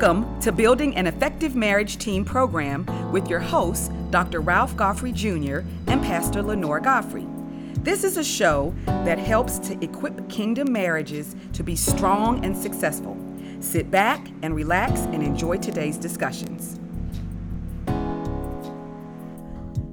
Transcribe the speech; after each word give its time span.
Welcome 0.00 0.40
to 0.40 0.50
Building 0.50 0.96
an 0.96 1.06
Effective 1.06 1.54
Marriage 1.54 1.98
Team 1.98 2.24
program 2.24 2.86
with 3.12 3.28
your 3.28 3.38
hosts, 3.38 3.90
Dr. 4.08 4.40
Ralph 4.40 4.74
Godfrey 4.74 5.12
Jr. 5.12 5.58
and 5.88 6.02
Pastor 6.02 6.42
Lenore 6.42 6.80
Godfrey. 6.80 7.26
This 7.82 8.02
is 8.02 8.16
a 8.16 8.24
show 8.24 8.74
that 8.86 9.18
helps 9.18 9.58
to 9.58 9.78
equip 9.84 10.26
kingdom 10.30 10.72
marriages 10.72 11.36
to 11.52 11.62
be 11.62 11.76
strong 11.76 12.42
and 12.46 12.56
successful. 12.56 13.14
Sit 13.60 13.90
back 13.90 14.26
and 14.40 14.54
relax 14.54 15.00
and 15.00 15.22
enjoy 15.22 15.58
today's 15.58 15.98
discussions. 15.98 16.80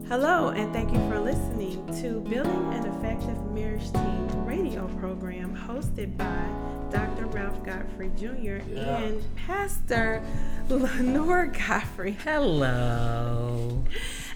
Hello, 0.07 0.51
and 0.55 0.71
thank 0.71 0.89
you 0.93 0.99
for 1.09 1.19
listening 1.19 1.85
to 1.99 2.21
Building 2.21 2.73
an 2.73 2.85
Effective 2.85 3.51
Marriage 3.51 3.91
Team 3.91 4.45
radio 4.45 4.87
program 4.99 5.53
hosted 5.53 6.15
by 6.15 6.76
Dr. 6.91 7.25
Ralph 7.27 7.63
Godfrey 7.65 8.11
Jr. 8.17 8.59
Yeah. 8.71 8.97
and 8.99 9.35
Pastor 9.35 10.23
Lenore 10.69 11.47
Godfrey. 11.47 12.11
Hello. 12.23 13.83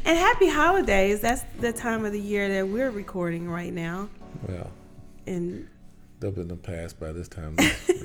And 0.04 0.18
happy 0.18 0.50
holidays. 0.50 1.22
That's 1.22 1.44
the 1.60 1.72
time 1.72 2.06
of 2.06 2.12
the 2.12 2.20
year 2.20 2.50
that 2.50 2.68
we're 2.68 2.92
recording 2.92 3.50
right 3.50 3.72
now. 3.74 4.10
Well, 4.48 4.70
And 5.28 5.68
they'll 6.20 6.32
be 6.32 6.42
in 6.42 6.48
the 6.48 6.56
past 6.56 7.00
by 7.00 7.12
this 7.12 7.28
time, 7.28 7.56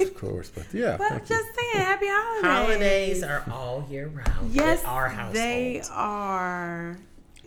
of 0.00 0.14
course. 0.18 0.50
But 0.50 0.66
yeah, 0.72 0.96
but 0.96 1.08
thank 1.08 1.26
just 1.26 1.44
saying, 1.54 1.84
happy 1.84 2.06
holidays. 2.08 2.42
Holidays 2.44 3.22
are 3.22 3.44
all 3.50 3.86
year 3.90 4.08
round. 4.08 4.52
Yes, 4.54 4.84
our 4.84 5.08
household. 5.08 5.34
they 5.36 5.82
are. 5.90 6.98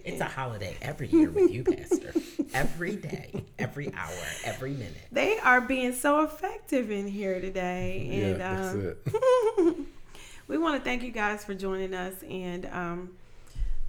It's 0.04 0.22
a 0.22 0.26
holiday 0.26 0.76
every 0.82 1.08
year 1.08 1.30
with 1.30 1.52
you, 1.52 1.64
Pastor. 1.64 2.14
every 2.54 2.96
day, 2.96 3.44
every 3.58 3.94
hour, 3.94 4.14
every 4.44 4.72
minute. 4.72 4.96
They 5.12 5.38
are 5.40 5.62
being 5.62 5.94
so 5.94 6.24
effective 6.24 6.92
in 6.92 7.08
here 7.08 7.40
today. 7.40 8.10
And 8.12 8.32
yeah, 8.32 8.34
that's 8.34 8.74
um, 8.74 8.96
it. 9.06 9.76
we 10.48 10.58
want 10.58 10.78
to 10.78 10.84
thank 10.84 11.04
you 11.04 11.12
guys 11.12 11.46
for 11.46 11.54
joining 11.54 11.94
us 11.94 12.16
and 12.30 12.66
um, 12.68 13.10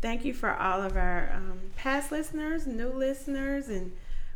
thank 0.00 0.24
you 0.24 0.34
for 0.34 0.54
all 0.54 0.82
of 0.82 0.96
our 0.96 1.32
um, 1.34 1.58
past 1.76 2.12
listeners, 2.12 2.66
new 2.66 2.90
listeners, 2.90 3.68
and 3.68 3.92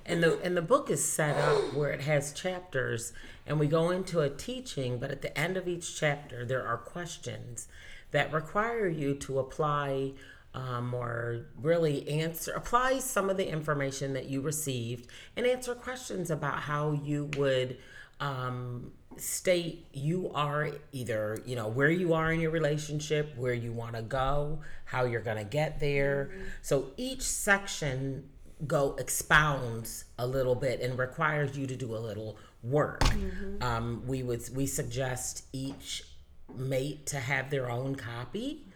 and 0.07 0.23
the 0.23 0.39
and 0.43 0.57
the 0.57 0.63
book 0.63 0.91
is 0.91 1.05
set 1.05 1.37
up 1.37 1.75
where 1.75 1.91
it 1.91 2.03
has 2.03 2.33
chapters, 2.33 3.13
and 3.47 3.59
we 3.59 3.67
go 3.67 3.91
into 3.91 4.21
a 4.21 4.31
teaching. 4.31 4.99
But 4.99 5.11
at 5.11 5.23
the 5.23 5.37
end 5.39 5.57
of 5.57 5.67
each 5.69 5.99
chapter, 5.99 6.45
there 6.45 6.65
are 6.67 6.77
questions 6.79 7.69
that 8.13 8.33
require 8.33 8.89
you 8.89 9.15
to 9.15 9.39
apply 9.39 10.13
um, 10.55 10.93
or 10.95 11.47
really 11.61 12.09
answer 12.09 12.53
apply 12.53 12.99
some 12.99 13.31
of 13.31 13.37
the 13.37 13.49
information 13.49 14.13
that 14.13 14.27
you 14.27 14.41
received 14.43 15.09
and 15.37 15.47
answer 15.47 15.75
questions 15.75 16.31
about 16.31 16.61
how 16.61 16.93
you 16.93 17.31
would 17.37 17.79
um, 18.21 18.93
state 19.17 19.87
you 19.93 20.31
are 20.35 20.71
either 20.93 21.39
you 21.47 21.57
know 21.57 21.69
where 21.69 21.91
you 21.91 22.13
are 22.15 22.33
in 22.33 22.41
your 22.41 22.51
relationship 22.51 23.35
where 23.37 23.55
you 23.55 23.73
want 23.73 23.95
to 23.95 24.03
go 24.03 24.61
how 24.85 25.05
you're 25.05 25.23
going 25.23 25.39
to 25.39 25.45
get 25.45 25.81
there. 25.81 26.31
So 26.61 26.91
each 26.99 27.23
section 27.23 28.29
go 28.67 28.95
expounds 28.99 30.05
a 30.19 30.27
little 30.27 30.55
bit 30.55 30.81
and 30.83 30.99
requires 30.99 31.57
you 31.57 31.67
to 31.67 31.75
do 31.75 31.97
a 31.97 31.99
little 31.99 32.37
work. 32.63 33.03
Um, 33.63 34.03
we 34.07 34.23
would 34.23 34.43
we 34.55 34.67
suggest 34.67 35.47
each 35.53 36.05
mate 36.55 37.07
to 37.07 37.19
have 37.19 37.51
their 37.51 37.71
own 37.71 37.95
copy 37.95 38.67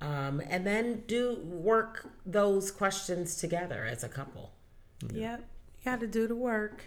um, 0.00 0.40
and 0.48 0.66
then 0.66 1.02
do 1.06 1.38
work 1.44 2.08
those 2.24 2.70
questions 2.70 3.36
together 3.36 3.84
as 3.84 4.04
a 4.04 4.08
couple 4.08 4.52
Yep, 5.12 5.40
you 5.40 5.84
got 5.84 6.00
to 6.00 6.08
do 6.08 6.26
the 6.26 6.34
work. 6.34 6.82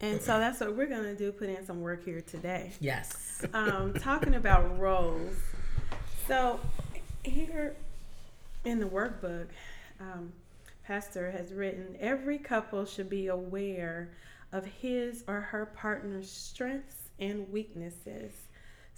And 0.00 0.20
so 0.20 0.40
that's 0.40 0.58
what 0.58 0.74
we're 0.74 0.88
going 0.88 1.04
to 1.04 1.14
do 1.14 1.30
put 1.30 1.48
in 1.48 1.64
some 1.64 1.80
work 1.80 2.04
here 2.04 2.20
today. 2.20 2.72
yes 2.80 3.44
um, 3.52 3.94
talking 3.94 4.34
about 4.34 4.78
roles. 4.78 5.36
So 6.26 6.60
here 7.24 7.76
in 8.64 8.80
the 8.80 8.86
workbook, 8.86 9.48
um, 10.00 10.32
Pastor 10.86 11.30
has 11.30 11.52
written 11.52 11.96
every 12.00 12.38
couple 12.38 12.84
should 12.84 13.08
be 13.08 13.28
aware 13.28 14.10
of 14.52 14.66
his 14.66 15.24
or 15.28 15.40
her 15.40 15.66
partner's 15.66 16.30
strengths 16.30 17.10
and 17.18 17.48
weaknesses. 17.50 18.32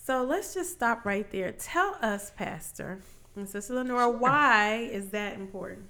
So 0.04 0.22
let's 0.22 0.52
just 0.52 0.70
stop 0.70 1.06
right 1.06 1.30
there. 1.30 1.50
Tell 1.52 1.96
us, 2.02 2.30
Pastor 2.36 3.00
and 3.34 3.48
Sister 3.48 3.72
Lenora, 3.72 4.10
why 4.10 4.86
is 4.92 5.08
that 5.08 5.36
important? 5.36 5.86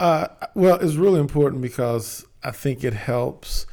Uh, 0.00 0.26
well, 0.56 0.74
it's 0.80 0.96
really 0.96 1.20
important 1.20 1.62
because 1.62 2.26
I 2.42 2.50
think 2.50 2.82
it 2.82 2.94
helps 2.94 3.66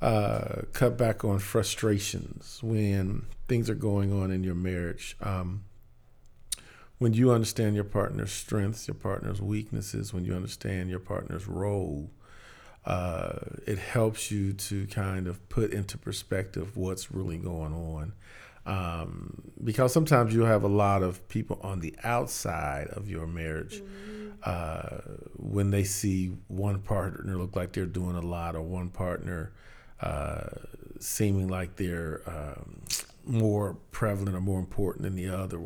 uh, 0.00 0.62
cut 0.72 0.96
back 0.96 1.26
on 1.26 1.40
frustrations 1.40 2.60
when 2.62 3.26
things 3.48 3.68
are 3.68 3.74
going 3.74 4.18
on 4.18 4.30
in 4.30 4.42
your 4.42 4.54
marriage. 4.54 5.14
Um, 5.20 5.64
when 6.96 7.12
you 7.12 7.32
understand 7.32 7.74
your 7.74 7.84
partner's 7.84 8.32
strengths, 8.32 8.88
your 8.88 8.94
partner's 8.94 9.42
weaknesses, 9.42 10.14
when 10.14 10.24
you 10.24 10.34
understand 10.34 10.88
your 10.88 11.00
partner's 11.00 11.46
role, 11.46 12.08
uh, 12.86 13.40
it 13.66 13.78
helps 13.78 14.30
you 14.30 14.54
to 14.54 14.86
kind 14.86 15.26
of 15.26 15.46
put 15.50 15.70
into 15.70 15.98
perspective 15.98 16.78
what's 16.78 17.12
really 17.12 17.36
going 17.36 17.74
on. 17.74 18.14
Um, 18.66 19.42
because 19.62 19.92
sometimes 19.92 20.34
you 20.34 20.42
have 20.42 20.62
a 20.64 20.68
lot 20.68 21.02
of 21.02 21.26
people 21.28 21.58
on 21.62 21.80
the 21.80 21.94
outside 22.02 22.88
of 22.88 23.08
your 23.10 23.26
marriage 23.26 23.82
uh, 24.42 24.98
when 25.36 25.70
they 25.70 25.84
see 25.84 26.32
one 26.48 26.80
partner 26.80 27.36
look 27.36 27.56
like 27.56 27.72
they're 27.72 27.86
doing 27.86 28.16
a 28.16 28.22
lot 28.22 28.54
or 28.56 28.62
one 28.62 28.88
partner 28.88 29.52
uh, 30.00 30.44
seeming 30.98 31.48
like 31.48 31.76
they're 31.76 32.22
um, 32.26 32.82
more 33.26 33.76
prevalent 33.90 34.36
or 34.36 34.40
more 34.40 34.58
important 34.60 35.02
than 35.04 35.14
the 35.14 35.28
other. 35.28 35.58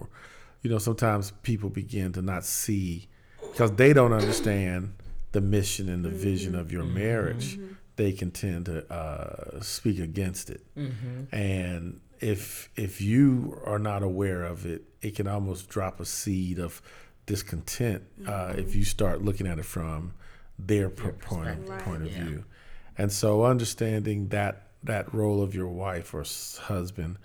You 0.63 0.71
know, 0.71 0.79
sometimes 0.79 1.31
people 1.43 1.71
begin 1.71 2.13
to 2.15 2.23
not 2.23 2.45
see 2.45 3.09
because 3.53 3.73
they 3.73 3.93
don't 3.93 4.13
understand 4.13 4.95
the 5.33 5.41
mission 5.41 5.89
and 5.89 6.05
the 6.05 6.11
vision 6.11 6.55
of 6.55 6.73
your 6.73 6.85
marriage. 6.85 7.59
they 7.97 8.13
can 8.13 8.31
tend 8.31 8.67
to 8.67 8.93
uh, 8.93 9.61
speak 9.61 9.99
against 9.99 10.51
it. 10.51 10.61
And 11.33 12.01
if 12.21 12.69
if 12.77 13.01
you 13.01 13.61
are 13.65 13.79
not 13.79 14.03
aware 14.03 14.43
of 14.45 14.67
it, 14.67 14.83
it 15.03 15.15
can 15.17 15.27
almost 15.27 15.69
drop 15.69 16.01
a 16.01 16.05
seed 16.05 16.59
of 16.59 16.83
discontent 17.27 18.03
uh, 18.27 18.55
if 18.57 18.75
you 18.75 18.85
start 18.85 19.23
looking 19.23 19.47
at 19.47 19.59
it 19.59 19.65
from 19.65 20.13
their 20.59 20.89
po- 20.89 21.13
point 21.13 21.49
of, 21.51 21.69
Right. 21.69 21.81
point 21.81 22.03
of 22.03 22.11
Yeah. 22.13 22.25
view. 22.25 22.45
And 22.97 23.13
so 23.13 23.45
understanding 23.45 24.29
that 24.29 24.65
that 24.83 25.13
role 25.13 25.43
of 25.43 25.55
your 25.55 25.69
wife 25.69 26.15
or 26.15 26.25
husband, 26.63 27.19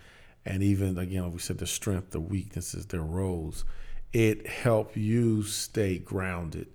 and 0.45 0.61
even 0.61 0.97
again, 0.97 1.23
like 1.23 1.33
we 1.33 1.39
said 1.39 1.57
the 1.59 1.67
strength, 1.67 2.11
the 2.11 2.19
weaknesses, 2.19 2.87
their 2.87 3.01
roles, 3.01 3.63
it 4.11 4.45
help 4.47 4.97
you 4.97 5.43
stay 5.43 5.97
grounded, 5.97 6.67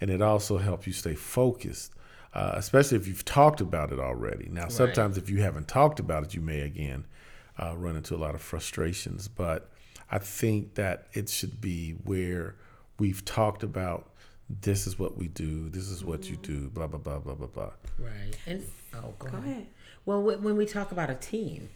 and 0.00 0.10
it 0.10 0.22
also 0.22 0.58
help 0.58 0.86
you 0.86 0.92
stay 0.92 1.14
focused. 1.14 1.92
Uh, 2.34 2.52
especially 2.56 2.98
if 2.98 3.08
you've 3.08 3.24
talked 3.24 3.62
about 3.62 3.90
it 3.92 3.98
already. 3.98 4.46
Now, 4.50 4.68
sometimes 4.68 5.16
if 5.16 5.30
you 5.30 5.40
haven't 5.40 5.68
talked 5.68 5.98
about 5.98 6.22
it, 6.24 6.34
you 6.34 6.42
may 6.42 6.60
again 6.60 7.06
uh, 7.58 7.76
run 7.76 7.96
into 7.96 8.14
a 8.14 8.18
lot 8.18 8.34
of 8.34 8.42
frustrations. 8.42 9.28
But 9.28 9.70
I 10.10 10.18
think 10.18 10.74
that 10.74 11.08
it 11.12 11.28
should 11.28 11.60
be 11.60 11.92
where 11.92 12.56
we've 12.98 13.24
talked 13.24 13.62
about 13.62 14.10
this 14.48 14.86
is 14.86 14.98
what 14.98 15.16
we 15.16 15.26
do, 15.28 15.68
this 15.68 15.88
is 15.88 16.04
what 16.04 16.30
you 16.30 16.36
do, 16.36 16.68
blah 16.70 16.86
blah 16.86 17.00
blah 17.00 17.18
blah 17.18 17.34
blah 17.34 17.46
blah. 17.48 17.70
Right. 17.98 18.36
And 18.46 18.64
oh, 18.94 19.14
go, 19.18 19.28
Go 19.30 19.38
ahead. 19.38 19.50
ahead. 19.50 19.66
Well, 20.04 20.22
wh- 20.22 20.42
when 20.42 20.56
we 20.56 20.66
talk 20.66 20.92
about 20.92 21.10
a 21.10 21.14
team, 21.16 21.68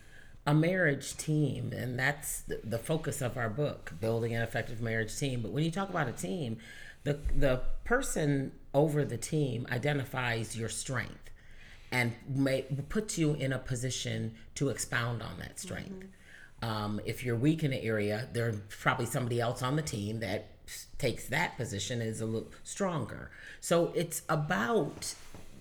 a 0.46 0.54
marriage 0.54 1.16
team, 1.16 1.72
and 1.72 1.98
that's 1.98 2.42
the, 2.42 2.60
the 2.62 2.78
focus 2.78 3.20
of 3.22 3.36
our 3.36 3.48
book, 3.50 3.92
building 4.00 4.34
an 4.34 4.42
effective 4.42 4.80
marriage 4.80 5.16
team. 5.18 5.42
But 5.42 5.50
when 5.50 5.64
you 5.64 5.70
talk 5.72 5.90
about 5.90 6.08
a 6.08 6.12
team, 6.12 6.58
the 7.02 7.18
the 7.36 7.62
person 7.84 8.52
over 8.72 9.04
the 9.04 9.16
team 9.16 9.66
identifies 9.70 10.56
your 10.56 10.68
strength 10.68 11.29
and 11.92 12.12
may 12.28 12.62
puts 12.88 13.18
you 13.18 13.34
in 13.34 13.52
a 13.52 13.58
position 13.58 14.34
to 14.54 14.68
expound 14.68 15.22
on 15.22 15.38
that 15.38 15.58
strength. 15.58 16.06
Um, 16.62 17.00
if 17.04 17.24
you're 17.24 17.36
weak 17.36 17.64
in 17.64 17.72
an 17.72 17.80
area, 17.80 18.28
there's 18.32 18.56
probably 18.68 19.06
somebody 19.06 19.40
else 19.40 19.62
on 19.62 19.76
the 19.76 19.82
team 19.82 20.20
that 20.20 20.48
takes 20.98 21.26
that 21.26 21.56
position 21.56 22.00
and 22.00 22.10
is 22.10 22.20
a 22.20 22.26
little 22.26 22.50
stronger. 22.62 23.30
So 23.60 23.92
it's 23.94 24.22
about 24.28 25.14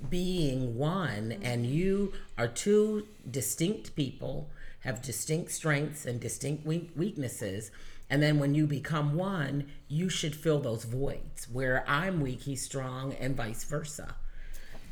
being 0.09 0.77
one, 0.77 1.39
and 1.41 1.65
you 1.65 2.13
are 2.37 2.47
two 2.47 3.07
distinct 3.29 3.95
people, 3.95 4.49
have 4.81 5.01
distinct 5.01 5.51
strengths 5.51 6.05
and 6.05 6.19
distinct 6.19 6.65
weaknesses. 6.65 7.71
And 8.09 8.21
then 8.21 8.39
when 8.39 8.55
you 8.55 8.65
become 8.65 9.15
one, 9.15 9.67
you 9.87 10.09
should 10.09 10.35
fill 10.35 10.59
those 10.59 10.83
voids. 10.83 11.47
Where 11.49 11.83
I'm 11.87 12.21
weak, 12.21 12.41
he's 12.41 12.63
strong, 12.63 13.13
and 13.13 13.35
vice 13.35 13.63
versa 13.63 14.15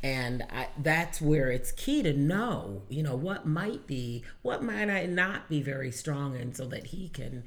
and 0.02 0.44
I, 0.52 0.68
that's 0.78 1.20
where 1.20 1.50
it's 1.50 1.72
key 1.72 2.02
to 2.02 2.12
know 2.12 2.82
you 2.88 3.02
know 3.02 3.16
what 3.16 3.46
might 3.46 3.86
be 3.86 4.24
what 4.42 4.62
might 4.62 4.88
i 4.90 5.06
not 5.06 5.48
be 5.48 5.62
very 5.62 5.90
strong 5.90 6.36
in 6.36 6.54
so 6.54 6.66
that 6.66 6.86
he 6.86 7.08
can 7.08 7.44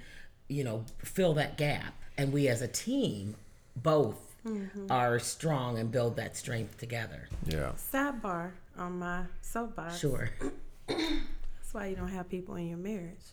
you 0.47 0.63
know 0.63 0.85
fill 0.99 1.33
that 1.35 1.57
gap 1.57 1.93
and 2.17 2.33
we 2.33 2.47
as 2.47 2.61
a 2.61 2.67
team 2.67 3.35
both 3.75 4.35
mm-hmm. 4.45 4.91
are 4.91 5.19
strong 5.19 5.77
and 5.77 5.91
build 5.91 6.15
that 6.17 6.35
strength 6.35 6.77
together 6.77 7.27
Yeah. 7.45 7.71
Sidebar 7.93 8.51
on 8.77 8.99
my 8.99 9.23
soapbox. 9.41 9.99
sure 9.99 10.29
That's 10.87 11.73
why 11.73 11.87
you 11.87 11.95
don't 11.95 12.09
have 12.09 12.27
people 12.27 12.55
in 12.55 12.67
your 12.67 12.77
marriage. 12.77 13.23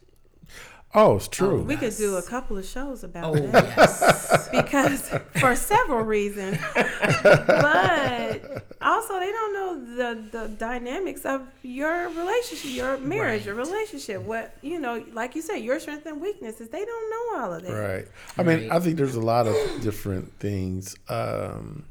Oh, 0.95 1.17
it's 1.17 1.29
true. 1.29 1.63
We 1.63 1.77
could 1.77 1.97
do 1.97 2.17
a 2.17 2.23
couple 2.23 2.57
of 2.57 2.65
shows 2.65 3.05
about 3.05 3.37
oh 3.37 3.39
that 3.39 3.65
yes 3.77 4.49
because 4.51 5.09
for 5.39 5.55
several 5.55 6.03
reasons, 6.03 6.59
but 6.75 8.65
also 8.81 9.21
they 9.21 9.31
don't 9.31 9.53
know 9.53 9.97
the 9.97 10.39
the 10.39 10.49
dynamics 10.49 11.27
of 11.27 11.47
your 11.63 12.09
relationship, 12.09 12.71
your 12.71 12.97
marriage, 12.99 13.45
your 13.45 13.55
relationship. 13.55 14.23
What 14.23 14.55
you 14.63 14.81
know, 14.81 15.05
like 15.13 15.35
you 15.35 15.43
said, 15.43 15.57
your 15.57 15.79
strengths 15.79 16.07
and 16.07 16.23
weaknesses. 16.23 16.71
They 16.71 16.85
don't 16.85 17.11
know 17.11 17.43
all 17.43 17.53
of 17.53 17.63
that. 17.65 17.73
Right. 17.73 18.09
I 18.39 18.43
mean, 18.43 18.71
I 18.71 18.79
think 18.81 18.97
there's 18.97 19.15
a 19.15 19.21
lot 19.21 19.47
of 19.47 19.55
different 19.83 20.33
things. 20.39 20.97
Um, 21.11 21.85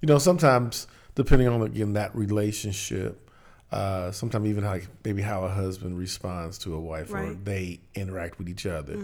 you 0.00 0.06
know, 0.06 0.18
sometimes 0.18 0.86
depending 1.16 1.48
on 1.48 1.62
again 1.62 1.94
that 1.94 2.14
relationship, 2.14 3.27
uh, 3.70 4.10
sometimes 4.12 4.46
even 4.48 4.64
like 4.64 4.86
maybe 5.04 5.20
how 5.22 5.44
a 5.44 5.48
husband 5.48 5.98
responds 5.98 6.58
to 6.58 6.74
a 6.74 6.80
wife 6.80 7.12
or 7.12 7.34
they 7.34 7.80
interact 7.94 8.38
with 8.38 8.48
each 8.48 8.64
other. 8.66 8.98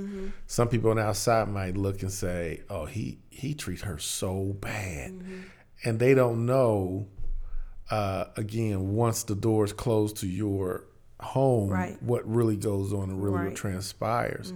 Some 0.46 0.69
people 0.69 0.90
on 0.90 0.96
the 0.96 1.02
outside 1.02 1.49
might 1.49 1.76
look 1.76 2.02
and 2.02 2.11
say, 2.12 2.62
"Oh, 2.70 2.87
he 2.87 3.19
he 3.31 3.55
treats 3.55 3.82
her 3.82 3.99
so 3.99 4.56
bad," 4.61 5.12
and 5.84 5.99
they 5.99 6.14
don't 6.14 6.46
know. 6.46 7.06
Uh, 7.90 8.25
again, 8.37 8.94
once 8.94 9.25
the 9.25 9.34
doors 9.34 9.72
close 9.75 10.12
to 10.14 10.26
your 10.26 10.84
home, 11.20 11.69
Right. 11.70 12.02
what 12.02 12.26
really 12.26 12.56
goes 12.56 12.93
on 12.94 13.10
and 13.10 13.22
really 13.22 13.37
what 13.37 13.44
Right. 13.49 13.55
transpires 13.56 14.52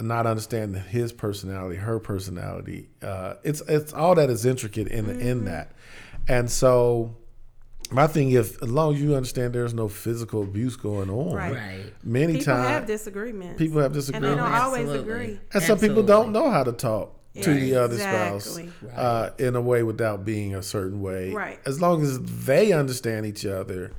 not 0.00 0.26
understanding 0.26 0.82
his 0.82 1.12
personality, 1.12 1.76
her 1.76 1.98
personality. 2.00 2.88
Uh, 3.02 3.34
it's 3.44 3.60
it's 3.68 3.92
all 3.92 4.14
that 4.16 4.30
is 4.30 4.44
intricate 4.46 4.88
in 4.88 5.06
Mm-hmm. 5.06 5.20
in 5.20 5.44
that, 5.44 5.72
and 6.28 6.50
so 6.50 7.16
my 7.92 8.06
thing 8.06 8.30
is, 8.32 8.56
as 8.62 8.70
long 8.70 8.94
as 8.94 9.00
you 9.02 9.14
understand 9.14 9.52
there's 9.54 9.74
no 9.74 9.88
physical 9.88 10.42
abuse 10.42 10.76
going 10.76 11.10
on, 11.10 11.34
Right. 11.34 11.52
right 11.54 11.80
many 12.02 12.38
People 12.38 12.54
have 12.54 12.74
times 12.80 12.86
disagreements. 12.86 13.58
people 13.58 13.80
have 13.80 13.92
disagreements, 13.92 14.30
and 14.32 14.40
they 14.40 14.42
disagreements, 14.42 14.60
don't 14.60 14.64
always 14.66 14.88
Absolutely. 14.88 15.24
agree. 15.24 15.40
and 15.54 15.62
some 15.62 15.78
people 15.78 16.02
don't 16.02 16.32
know 16.32 16.50
how 16.50 16.64
to 16.64 16.72
talk 16.72 17.18
to 17.40 17.54
the 17.54 17.76
other 17.76 17.96
spouse 17.98 18.58
Exactly. 18.58 18.90
uh, 18.94 19.30
in 19.38 19.56
a 19.56 19.60
way 19.60 19.82
without 19.82 20.24
being 20.24 20.54
a 20.54 20.62
certain 20.62 21.00
way. 21.00 21.32
Right. 21.32 21.58
As 21.64 21.80
long 21.80 22.02
as 22.02 22.18
they 22.20 22.72
understand 22.72 23.24
each 23.26 23.46
other, 23.46 23.92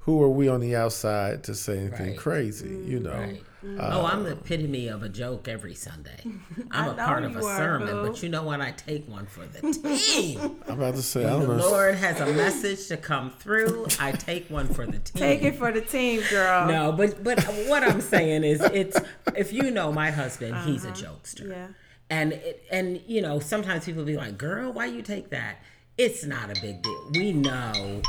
who 0.00 0.22
are 0.22 0.28
we 0.28 0.48
on 0.48 0.60
the 0.60 0.76
outside 0.76 1.44
to 1.44 1.54
say 1.54 1.78
anything 1.78 2.08
Right. 2.08 2.16
crazy? 2.18 2.68
You 2.84 3.00
know. 3.00 3.28
Right. 3.64 3.92
oh, 3.94 4.04
I'm 4.04 4.20
uh, 4.20 4.24
the 4.24 4.32
epitome 4.32 4.88
of 4.88 5.02
a 5.02 5.08
joke 5.08 5.48
every 5.48 5.74
Sunday. 5.74 6.20
I'm 6.70 6.90
a 6.90 6.94
part 6.94 7.24
of 7.24 7.34
a 7.34 7.38
are, 7.38 7.56
sermon, 7.56 7.88
boo. 7.88 8.06
but 8.08 8.22
you 8.22 8.28
know 8.28 8.42
what? 8.42 8.60
I 8.60 8.72
take 8.72 9.08
one 9.08 9.24
for 9.24 9.46
the 9.46 9.72
team. 9.72 10.60
I'm 10.68 10.74
about 10.74 10.96
to 10.96 11.02
say, 11.02 11.24
I 11.24 11.38
the 11.38 11.46
don't 11.46 11.56
know. 11.56 11.70
Lord 11.70 11.94
has 11.94 12.20
a 12.20 12.26
message 12.34 12.88
to 12.88 12.98
come 12.98 13.30
through. 13.30 13.86
I 13.98 14.12
take 14.12 14.50
one 14.50 14.68
for 14.68 14.84
the 14.84 14.98
team. 14.98 15.02
Take 15.14 15.42
it 15.42 15.56
for 15.56 15.72
the 15.72 15.80
team, 15.80 16.22
girl. 16.28 16.66
No, 16.66 16.92
but 16.92 17.24
but 17.24 17.42
what 17.66 17.82
I'm 17.82 18.02
saying 18.02 18.44
is, 18.44 18.60
it's 18.60 18.98
if 19.34 19.52
you 19.52 19.70
know 19.70 19.90
my 19.92 20.10
husband, 20.10 20.56
he's 20.66 20.84
a 20.84 20.90
uh-huh. 20.90 21.02
jokester. 21.02 21.48
Yeah. 21.48 21.68
And 22.10 22.34
it, 22.34 22.64
and 22.70 23.00
you 23.06 23.22
know 23.22 23.38
sometimes 23.38 23.86
people 23.86 24.04
be 24.04 24.16
like, 24.16 24.36
"Girl, 24.36 24.72
why 24.72 24.86
you 24.86 25.00
take 25.00 25.30
that?" 25.30 25.62
It's 25.96 26.24
not 26.24 26.50
a 26.50 26.60
big 26.60 26.82
deal. 26.82 27.10
We 27.14 27.32
know 27.32 28.02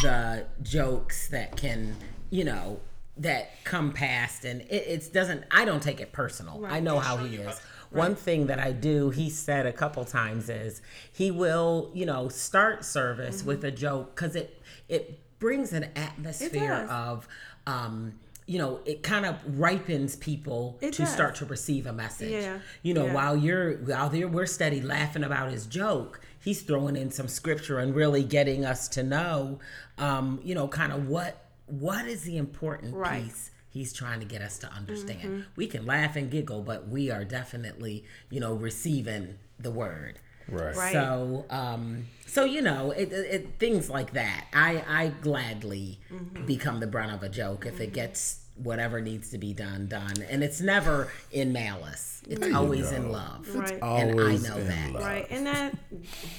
the 0.00 0.46
jokes 0.62 1.28
that 1.28 1.56
can, 1.56 1.96
you 2.30 2.44
know, 2.44 2.80
that 3.20 3.50
come 3.64 3.92
past, 3.92 4.44
and 4.44 4.60
it, 4.62 4.84
it 4.86 5.12
doesn't. 5.12 5.44
I 5.50 5.64
don't 5.64 5.82
take 5.82 6.00
it 6.00 6.12
personal. 6.12 6.64
I 6.66 6.80
know 6.80 6.98
how 6.98 7.16
he 7.18 7.36
is. 7.36 7.60
One 7.90 8.14
thing 8.14 8.46
that 8.46 8.58
I 8.60 8.70
do, 8.72 9.10
he 9.10 9.30
said 9.30 9.66
a 9.66 9.72
couple 9.72 10.04
times, 10.04 10.48
is 10.48 10.80
he 11.12 11.30
will, 11.30 11.90
you 11.94 12.06
know, 12.06 12.28
start 12.28 12.84
service 12.84 13.38
Mm-hmm. 13.38 13.48
with 13.48 13.64
a 13.64 13.70
joke 13.70 14.14
because 14.14 14.36
it 14.36 14.60
it 14.88 15.20
brings 15.38 15.72
an 15.72 15.86
atmosphere 15.96 16.86
of. 16.90 17.26
Um, 17.66 18.14
you 18.46 18.58
know, 18.58 18.80
it 18.84 19.04
kind 19.04 19.24
of 19.26 19.36
ripens 19.60 20.16
people 20.16 20.76
It 20.80 20.94
to 20.94 21.02
does. 21.02 21.12
start 21.12 21.36
to 21.36 21.44
receive 21.44 21.86
a 21.86 21.92
message. 21.92 22.32
Yeah. 22.32 22.58
You 22.82 22.94
know, 22.94 23.06
Yeah. 23.06 23.14
while 23.14 23.36
you're 23.36 23.76
while 23.76 24.08
they're, 24.10 24.26
we're 24.26 24.46
steady 24.46 24.80
laughing 24.80 25.22
about 25.22 25.52
his 25.52 25.66
joke, 25.66 26.20
he's 26.40 26.60
throwing 26.62 26.96
in 26.96 27.12
some 27.12 27.28
scripture 27.28 27.78
and 27.78 27.94
really 27.94 28.24
getting 28.24 28.64
us 28.64 28.88
to 28.88 29.04
know, 29.04 29.60
um, 29.98 30.40
you 30.42 30.56
know, 30.56 30.66
kind 30.66 30.92
of 30.92 31.06
what 31.06 31.44
what 31.72 32.06
is 32.06 32.22
the 32.22 32.36
important 32.36 32.94
Right. 32.94 33.18
Mm-hmm. 33.20 33.26
piece 33.28 33.50
he's 33.72 33.92
trying 33.92 34.18
to 34.18 34.26
get 34.26 34.42
us 34.42 34.58
to 34.58 34.66
understand. 34.72 35.44
We 35.54 35.68
can 35.68 35.86
laugh 35.86 36.16
and 36.16 36.28
giggle, 36.28 36.62
but 36.62 36.88
we 36.88 37.08
are 37.10 37.22
definitely, 37.24 38.04
you 38.28 38.40
know, 38.40 38.52
receiving 38.54 39.38
the 39.60 39.70
word. 39.70 40.18
Right. 40.48 40.74
Right. 40.74 40.92
So, 40.92 41.44
um, 41.50 42.06
so 42.26 42.44
you 42.44 42.62
know, 42.62 42.90
it, 42.90 43.12
it, 43.12 43.26
it- 43.34 43.48
things 43.60 43.88
like 43.88 44.12
that. 44.14 44.46
I 44.52 44.82
I 44.88 45.08
gladly 45.22 46.00
Mm-hmm. 46.12 46.46
become 46.46 46.80
the 46.80 46.88
brunt 46.88 47.12
of 47.12 47.22
a 47.22 47.28
joke 47.28 47.64
if 47.66 47.80
it 47.80 47.92
gets 47.92 48.40
whatever 48.62 49.00
needs 49.00 49.30
to 49.30 49.38
be 49.38 49.52
done 49.52 49.86
done, 49.86 50.14
and 50.28 50.42
it's 50.42 50.60
never 50.60 51.08
in 51.32 51.52
malice. 51.52 52.22
It's 52.28 52.54
always 52.54 52.92
in 52.92 53.10
love. 53.10 53.48
Right. 53.54 53.72
And 53.82 54.20
I 54.20 54.36
know 54.36 54.56
in 54.58 54.68
that. 54.68 54.92
love. 54.92 55.02
Right. 55.02 55.26
And 55.30 55.46
that, 55.46 55.74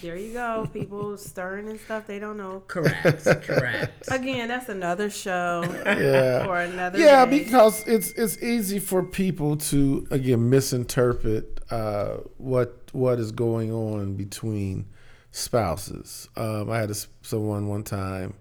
there 0.04 0.16
you 0.16 0.32
go. 0.32 0.70
People 0.72 1.18
stirring 1.18 1.68
and 1.70 1.80
stuff 1.80 2.06
they 2.06 2.20
don't 2.20 2.38
know. 2.38 2.62
Correct. 2.68 3.26
Correct. 3.44 4.08
Again, 4.12 4.50
that's 4.50 4.70
another 4.70 5.10
show 5.10 5.64
Yeah. 5.86 6.46
for 6.46 6.60
another 6.62 7.00
Yeah, 7.00 7.26
day. 7.26 7.40
because 7.44 7.84
it's 7.88 8.12
it's 8.12 8.38
easy 8.44 8.78
for 8.78 9.02
people 9.04 9.58
to 9.58 10.08
again 10.12 10.50
misinterpret 10.52 11.60
uh, 11.72 12.18
what 12.38 12.78
what 12.94 13.20
is 13.20 13.32
going 13.32 13.72
on 13.74 14.14
between 14.14 14.86
spouses. 15.32 16.30
Um, 16.38 16.70
I 16.70 16.78
had 16.78 16.90
a 16.90 16.92
s 16.92 17.08
someone 17.24 17.68
one 17.68 17.84
time, 17.84 18.36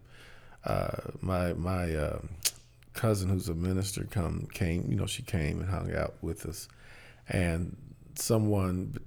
uh, 0.65 0.91
my 1.23 1.55
my 1.55 1.95
uh, 1.95 2.19
cousin 2.93 3.29
who's 3.29 3.49
a 3.49 3.55
minister 3.55 4.05
come 4.05 4.49
came. 4.53 4.87
You 4.89 4.97
know, 4.97 5.07
she 5.07 5.23
came 5.23 5.61
and 5.61 5.69
hung 5.69 5.95
out 5.95 6.15
with 6.23 6.47
us, 6.47 6.69
and 7.29 7.77
someone 8.15 8.99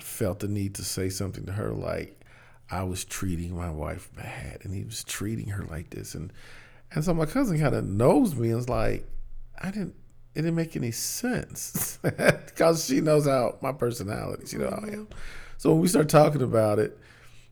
felt 0.00 0.40
the 0.40 0.48
need 0.48 0.74
to 0.76 0.84
say 0.84 1.08
something 1.08 1.46
to 1.46 1.52
her 1.52 1.70
like. 1.70 2.20
I 2.68 2.82
was 2.82 3.04
treating 3.04 3.54
my 3.54 3.70
wife 3.70 4.10
bad, 4.16 4.58
and 4.64 4.74
he 4.74 4.82
was 4.82 5.04
treating 5.04 5.50
her 5.50 5.64
like 5.64 5.90
this, 5.90 6.14
and 6.16 6.32
and 6.92 7.04
so 7.04 7.14
my 7.14 7.26
cousin 7.26 7.58
kind 7.58 7.74
of 7.74 7.84
knows 7.84 8.34
me 8.34 8.48
and 8.48 8.56
was 8.56 8.68
like, 8.68 9.08
I 9.60 9.70
didn't. 9.70 9.94
It 10.34 10.42
didn't 10.42 10.56
make 10.56 10.76
any 10.76 10.90
sense 10.90 11.98
because 12.02 12.84
she 12.84 13.00
knows 13.00 13.26
how 13.26 13.56
my 13.62 13.72
personality. 13.72 14.46
She 14.46 14.58
know 14.58 14.68
how 14.68 14.82
I 14.82 14.88
am. 14.88 15.06
Mm-hmm. 15.06 15.18
So 15.56 15.70
when 15.72 15.80
we 15.80 15.88
start 15.88 16.10
talking 16.10 16.42
about 16.42 16.78
it, 16.78 16.98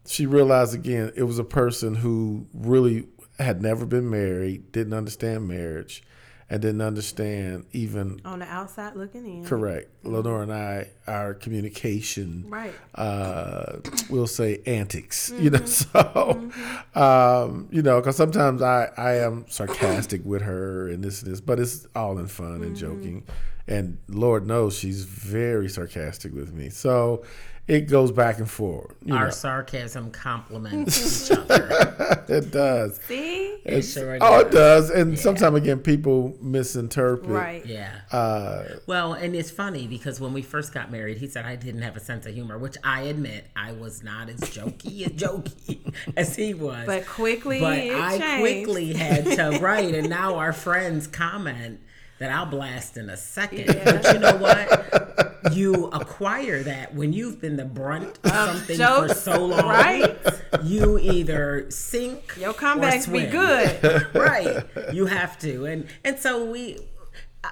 she 0.07 0.27
realized 0.27 0.75
again 0.75 1.13
it 1.17 1.23
was 1.23 1.39
a 1.39 1.45
person 1.45 1.95
who 1.95 2.47
really 2.53 3.07
had 3.39 3.61
never 3.63 3.85
been 3.87 4.09
married, 4.11 4.71
didn't 4.73 4.93
understand 4.95 5.49
marriage, 5.49 6.03
and 6.51 6.61
didn't 6.61 6.83
understand 6.83 7.65
even 7.73 8.21
On 8.25 8.39
the 8.39 8.45
outside 8.47 8.95
looking 8.97 9.27
in. 9.27 9.45
correct. 9.45 9.89
Lenore 10.05 10.43
and 10.43 10.53
I, 10.53 10.89
our 11.07 11.33
communication, 11.35 12.45
Right. 12.49 12.75
uh, 12.95 13.79
we'll 14.11 14.27
say 14.27 14.61
antics, 14.67 15.33
you 15.39 15.51
know. 15.51 15.65
So, 15.65 16.51
um, 16.95 17.69
you 17.71 17.83
know, 17.83 18.01
because 18.01 18.17
sometimes 18.17 18.63
I 18.63 18.91
I 18.97 19.15
am 19.17 19.47
sarcastic 19.49 20.25
with 20.25 20.43
her 20.43 20.89
and 20.89 21.03
this 21.03 21.23
and 21.23 21.33
this, 21.33 21.41
but 21.41 21.59
it's 21.59 21.87
all 21.95 22.19
in 22.19 22.27
fun 22.29 22.63
and 22.63 22.77
joking. 22.77 23.25
And 23.67 23.97
Lord 24.09 24.47
knows 24.47 24.77
she's 24.79 25.05
very 25.05 25.71
sarcastic 25.71 26.35
with 26.35 26.53
me. 26.53 26.69
So 26.69 27.25
it 27.67 27.89
goes 27.89 28.13
back 28.13 28.39
and 28.39 28.51
forth. 28.51 28.95
You 29.05 29.15
Our 29.15 29.25
know. 29.27 29.31
sarcasm 29.31 30.11
complements 30.11 31.31
each 31.31 31.39
other. 31.39 32.25
it 32.29 32.51
does. 32.51 33.01
See? 33.09 33.47
It 33.65 33.83
sure 33.83 34.19
Oh, 34.21 34.41
it 34.41 34.51
does. 34.51 34.89
does. 34.89 34.91
And 34.91 35.19
sometimes 35.19 35.57
again, 35.57 35.79
people 35.79 36.37
misinterpret. 36.43 37.31
Right. 37.31 37.65
Yeah. 37.65 38.01
Uh, 38.13 38.65
Well, 38.87 39.15
and 39.15 39.35
it's 39.35 39.51
funny 39.51 39.87
because 39.87 40.21
when 40.21 40.35
we 40.35 40.43
first 40.43 40.75
got 40.75 40.91
married, 40.93 41.17
he 41.19 41.27
said 41.27 41.47
I 41.47 41.57
didn't 41.57 41.81
have 41.83 41.97
a 41.97 42.01
sense 42.01 42.27
of 42.27 42.35
humor, 42.35 42.59
which 42.59 42.77
I 42.85 43.03
admit 43.03 43.47
I 43.57 43.73
was 43.73 44.03
not 44.03 44.29
as 44.29 44.41
jokey 44.41 45.07
as 45.07 45.13
jokey 45.23 45.95
as 46.17 46.37
he 46.37 46.53
was. 46.53 46.85
But 46.87 47.07
quickly 47.07 47.61
but 47.61 47.79
it 47.79 47.95
I 47.95 48.19
changed. 48.19 48.41
quickly 48.67 48.93
had 48.93 49.25
to 49.25 49.59
write, 49.63 49.95
and 49.95 50.11
now 50.11 50.35
our 50.35 50.53
friends 50.53 51.07
comment 51.07 51.81
that 52.19 52.31
I'll 52.31 52.47
blast 52.47 52.97
in 52.97 53.11
a 53.11 53.17
second. 53.17 53.67
Yeah. 53.67 53.85
But 53.85 54.15
you 54.15 54.21
know 54.21 54.37
what? 54.37 55.53
You 55.53 55.87
acquire 55.87 56.63
that 56.63 56.95
when 56.95 57.13
you've 57.13 57.41
been 57.41 57.57
the 57.57 57.65
brunt 57.65 58.19
of 58.25 58.31
uh, 58.31 58.47
something 58.53 58.77
for 58.77 58.83
jokes, 58.83 59.21
so 59.21 59.45
long. 59.47 59.69
right? 59.69 60.17
You 60.63 60.99
either 60.99 61.71
sink 61.71 62.37
Your 62.39 62.51
or 62.51 62.55
comebacks 62.55 63.11
be 63.13 63.27
good. 63.27 64.09
right. 64.15 64.65
You 64.95 65.07
have 65.07 65.39
to, 65.41 65.67
and 65.67 65.87
and 66.05 66.19
so 66.19 66.45
we. 66.51 66.79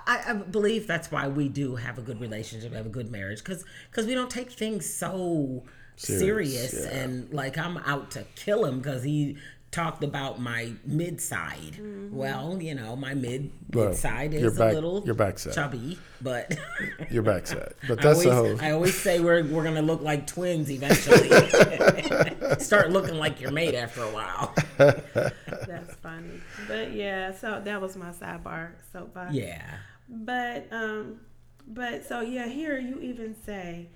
I, 0.07 0.23
I 0.29 0.33
believe 0.33 0.87
that's 0.87 1.13
why 1.13 1.29
we 1.29 1.51
do 1.51 1.77
have 1.77 1.99
a 1.99 2.01
good 2.01 2.19
relationship, 2.19 2.73
have 2.73 2.87
a 2.87 2.89
good 2.89 3.11
marriage, 3.11 3.41
because 3.41 3.63
because 3.91 4.07
we 4.07 4.15
don't 4.15 4.31
take 4.31 4.51
things 4.51 4.89
so 4.89 5.65
serious, 5.97 6.71
Serious, 6.71 6.87
yeah. 6.87 6.99
and 6.99 7.33
like 7.33 7.59
I'm 7.59 7.77
out 7.79 8.11
to 8.13 8.25
kill 8.35 8.65
him 8.65 8.79
because 8.79 9.03
he 9.03 9.37
talked 9.73 10.05
about 10.05 10.39
my 10.41 10.71
mid 10.85 11.21
side. 11.21 11.81
Well, 12.13 12.63
you 12.63 12.75
know, 12.75 12.95
my 12.95 13.15
mid 13.15 13.51
Well, 13.73 13.89
mid 13.89 13.97
side 13.97 14.33
your 14.35 14.49
is 14.51 14.59
back- 14.59 14.73
a 14.73 14.75
little 14.75 15.03
your 15.05 15.15
backside. 15.15 15.55
chubby, 15.55 15.99
but 16.21 16.57
your 17.11 17.23
backside. 17.23 17.73
But 17.89 17.99
I 18.01 18.03
that's 18.03 18.25
always, 18.25 18.25
the 18.25 18.35
whole. 18.35 18.61
I 18.61 18.71
always 18.73 18.95
say 18.95 19.19
we're 19.21 19.43
we're 19.45 19.65
gonna 19.65 19.83
look 19.83 20.03
like 20.03 20.27
twins 20.27 20.71
eventually. 20.71 21.29
Start 22.61 22.91
looking 22.91 23.15
like 23.17 23.41
your 23.41 23.51
mate 23.51 23.75
after 23.75 24.03
a 24.03 24.11
while. 24.13 24.55
That's 24.77 25.95
funny. 26.03 26.41
But 26.69 26.93
yeah, 26.93 27.35
so 27.35 27.61
that 27.65 27.81
was 27.81 27.97
my 27.97 28.11
sidebar 28.11 28.73
soapbox. 28.93 29.33
Yeah. 29.35 29.63
But 30.09 30.69
um 30.71 31.21
but 31.67 32.05
so 32.05 32.21
yeah, 32.21 32.47
here 32.47 32.79
you 32.79 33.01
even 33.01 33.35
say 33.43 33.89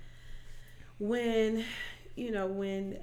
when 0.98 1.64
you 2.16 2.30
know 2.30 2.46
when 2.46 2.98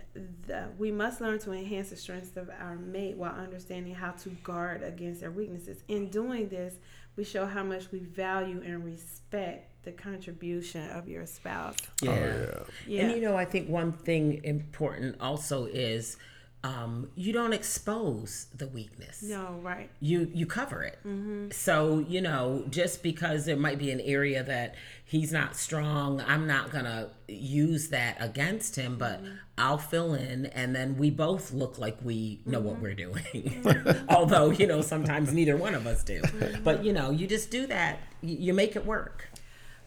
the, 0.47 0.67
we 0.77 0.91
must 0.91 1.21
learn 1.21 1.39
to 1.39 1.51
enhance 1.51 1.91
the 1.91 1.95
strengths 1.95 2.35
of 2.35 2.49
our 2.59 2.75
mate 2.75 3.15
while 3.15 3.33
understanding 3.33 3.93
how 3.93 4.11
to 4.11 4.29
guard 4.29 4.83
against 4.83 5.21
their 5.21 5.31
weaknesses. 5.31 5.83
In 5.87 6.09
doing 6.09 6.49
this, 6.49 6.75
we 7.15 7.23
show 7.23 7.45
how 7.45 7.63
much 7.63 7.91
we 7.91 7.99
value 7.99 8.61
and 8.65 8.83
respect 8.83 9.69
the 9.83 9.91
contribution 9.91 10.89
of 10.91 11.07
your 11.07 11.25
spouse. 11.25 11.77
Yeah. 12.01 12.11
Oh, 12.11 12.15
yeah. 12.15 12.63
Yeah. 12.87 13.01
And 13.03 13.11
you 13.15 13.21
know, 13.21 13.35
I 13.35 13.45
think 13.45 13.69
one 13.69 13.91
thing 13.91 14.41
important 14.43 15.17
also 15.21 15.65
is 15.65 16.17
um, 16.63 17.09
you 17.15 17.33
don't 17.33 17.51
expose 17.51 18.47
the 18.55 18.67
weakness. 18.67 19.21
no, 19.21 19.59
right. 19.61 19.89
You 19.99 20.31
you 20.33 20.45
cover 20.45 20.81
it. 20.83 20.97
Mm-hmm. 21.05 21.51
So 21.51 21.99
you 22.07 22.21
know, 22.21 22.65
just 22.69 23.03
because 23.03 23.45
there 23.45 23.57
might 23.57 23.77
be 23.79 23.91
an 23.91 23.99
area 23.99 24.43
that 24.43 24.75
he's 25.03 25.33
not 25.33 25.57
strong, 25.57 26.21
I'm 26.25 26.47
not 26.47 26.71
gonna 26.71 27.09
use 27.27 27.89
that 27.89 28.15
against 28.21 28.75
him. 28.77 28.97
But 28.97 29.21
Mm-hmm. 29.23 29.33
I'll 29.55 29.77
fill 29.77 30.15
in, 30.15 30.47
and 30.47 30.75
then 30.75 30.97
we 30.97 31.11
both 31.11 31.51
look 31.53 31.77
like 31.77 31.97
we 32.01 32.39
know 32.45 32.59
what 32.59 32.81
Mm-hmm. 32.81 32.83
we're 32.83 32.93
doing. 32.95 34.05
Although 34.09 34.49
you 34.51 34.65
know, 34.65 34.81
sometimes 34.81 35.31
neither 35.33 35.57
one 35.57 35.75
of 35.75 35.85
us 35.85 36.03
do. 36.03 36.21
Mm-hmm. 36.21 36.63
But 36.63 36.83
you 36.85 36.93
know, 36.93 37.11
you 37.11 37.27
just 37.27 37.51
do 37.51 37.67
that. 37.67 37.99
You, 38.21 38.35
you 38.37 38.53
make 38.53 38.75
it 38.77 38.85
work. 38.85 39.29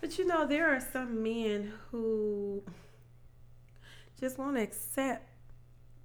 But 0.02 0.18
you 0.18 0.26
know, 0.26 0.46
there 0.46 0.68
are 0.72 0.80
some 0.92 1.22
men 1.22 1.72
who 1.90 2.62
just 4.20 4.38
won't 4.38 4.56
accept 4.58 5.25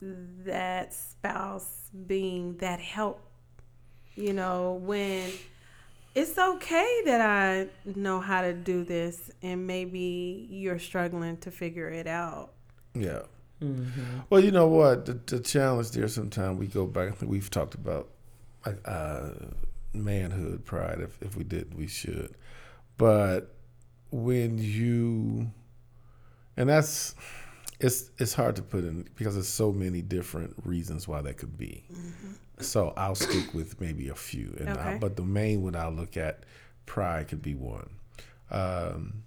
that 0.01 0.93
spouse 0.93 1.89
being 2.07 2.57
that 2.57 2.79
help. 2.79 3.21
You 4.15 4.33
know, 4.33 4.73
when 4.83 5.31
it's 6.13 6.37
okay 6.37 7.01
that 7.05 7.21
I 7.21 7.67
know 7.85 8.19
how 8.19 8.41
to 8.41 8.53
do 8.53 8.83
this 8.83 9.31
and 9.41 9.65
maybe 9.65 10.47
you're 10.49 10.79
struggling 10.79 11.37
to 11.37 11.51
figure 11.51 11.89
it 11.89 12.07
out. 12.07 12.51
Yeah. 12.93 13.21
Well, 14.29 14.43
you 14.43 14.51
know 14.51 14.67
what? 14.67 15.05
The, 15.05 15.13
the 15.13 15.39
challenge 15.39 15.91
there, 15.91 16.07
sometimes 16.07 16.59
we 16.59 16.67
go 16.67 16.87
back. 16.87 17.09
I 17.09 17.11
think 17.11 17.31
we've 17.31 17.49
talked 17.49 17.75
about 17.75 18.09
like, 18.65 18.79
uh, 18.85 19.29
manhood, 19.93 20.65
pride. 20.65 20.99
If, 20.99 21.21
if 21.21 21.37
we 21.37 21.43
did, 21.43 21.75
we 21.75 21.87
should. 21.87 22.35
But 22.97 23.53
when 24.11 24.57
you, 24.57 25.51
and 26.57 26.69
that's, 26.69 27.15
it's 27.81 28.09
it's 28.17 28.33
hard 28.33 28.55
to 28.57 28.61
put 28.61 28.83
in 28.83 29.07
because 29.15 29.33
there's 29.35 29.47
so 29.47 29.71
many 29.71 30.01
different 30.01 30.55
reasons 30.63 31.07
why 31.07 31.21
that 31.21 31.37
could 31.37 31.57
be. 31.57 31.83
So 32.59 32.93
I'll 32.95 33.15
stick 33.15 33.53
with 33.53 33.81
maybe 33.81 34.09
a 34.09 34.15
few, 34.15 34.55
and 34.59 34.69
I, 34.69 34.73
Okay. 34.89 34.97
but 34.99 35.15
the 35.15 35.23
main 35.23 35.63
one 35.63 35.75
I'll 35.75 35.91
look 35.91 36.15
at, 36.15 36.43
pride 36.85 37.27
could 37.27 37.41
be 37.41 37.55
one. 37.55 37.89
Um, 38.51 39.23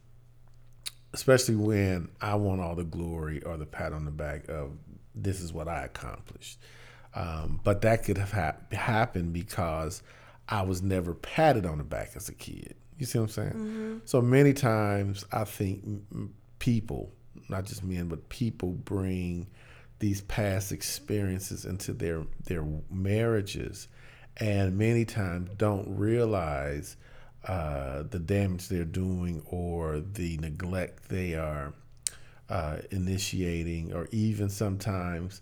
especially 1.12 1.56
when 1.56 2.08
I 2.20 2.34
want 2.36 2.60
all 2.60 2.74
the 2.74 2.84
glory 2.84 3.42
or 3.42 3.56
the 3.56 3.66
pat 3.66 3.92
on 3.92 4.04
the 4.04 4.10
back 4.10 4.48
of 4.48 4.72
this 5.14 5.40
is 5.40 5.52
what 5.52 5.68
I 5.68 5.84
accomplished. 5.84 6.58
Um, 7.14 7.60
but 7.62 7.82
that 7.82 8.04
could 8.04 8.18
have 8.18 8.32
hap- 8.32 8.72
happened 8.72 9.32
because 9.32 10.02
I 10.48 10.62
was 10.62 10.82
never 10.82 11.14
patted 11.14 11.64
on 11.66 11.78
the 11.78 11.84
back 11.84 12.10
as 12.16 12.28
a 12.28 12.34
kid. 12.34 12.74
You 12.98 13.06
see 13.06 13.18
what 13.18 13.24
I'm 13.24 13.30
saying? 13.30 14.02
So 14.04 14.20
many 14.20 14.52
times 14.52 15.24
I 15.32 15.44
think 15.44 15.84
people, 16.58 17.12
not 17.48 17.64
just 17.64 17.84
men, 17.84 18.08
but 18.08 18.28
people 18.28 18.72
bring 18.72 19.46
these 19.98 20.20
past 20.22 20.72
experiences 20.72 21.64
into 21.64 21.92
their 21.92 22.24
their 22.44 22.64
marriages, 22.90 23.88
and 24.36 24.76
many 24.76 25.04
times 25.04 25.50
don't 25.56 25.88
realize 25.88 26.96
uh, 27.46 28.02
the 28.10 28.18
damage 28.18 28.68
they're 28.68 28.84
doing 28.84 29.42
or 29.46 30.00
the 30.00 30.36
neglect 30.38 31.08
they 31.08 31.34
are 31.34 31.74
uh, 32.48 32.78
initiating, 32.90 33.92
or 33.92 34.08
even 34.10 34.48
sometimes 34.48 35.40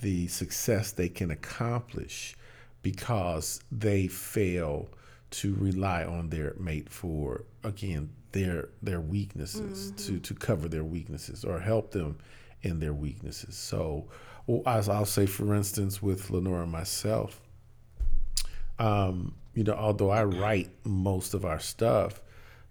the 0.00 0.26
success 0.28 0.92
they 0.92 1.08
can 1.08 1.30
accomplish 1.30 2.36
because 2.82 3.60
they 3.70 4.06
fail 4.06 4.88
to 5.30 5.54
rely 5.54 6.04
on 6.04 6.28
their 6.28 6.54
mate 6.58 6.88
for 6.88 7.44
again 7.62 8.10
their 8.34 8.68
their 8.82 9.00
weaknesses 9.00 9.92
to 10.06 10.18
to 10.18 10.34
cover 10.34 10.68
their 10.68 10.84
weaknesses 10.84 11.44
or 11.44 11.60
help 11.60 11.92
them 11.92 12.18
in 12.62 12.80
their 12.80 12.92
weaknesses. 12.92 13.56
So, 13.56 14.08
well, 14.46 14.62
as 14.66 14.88
I'll 14.88 15.04
say, 15.06 15.26
for 15.26 15.54
instance, 15.54 16.02
with 16.02 16.30
Lenora 16.30 16.64
and 16.64 16.72
myself, 16.72 17.40
um, 18.78 19.34
you 19.54 19.62
know, 19.64 19.74
although 19.74 20.10
I 20.10 20.24
write 20.24 20.70
most 20.84 21.32
of 21.34 21.44
our 21.44 21.60
stuff, 21.60 22.20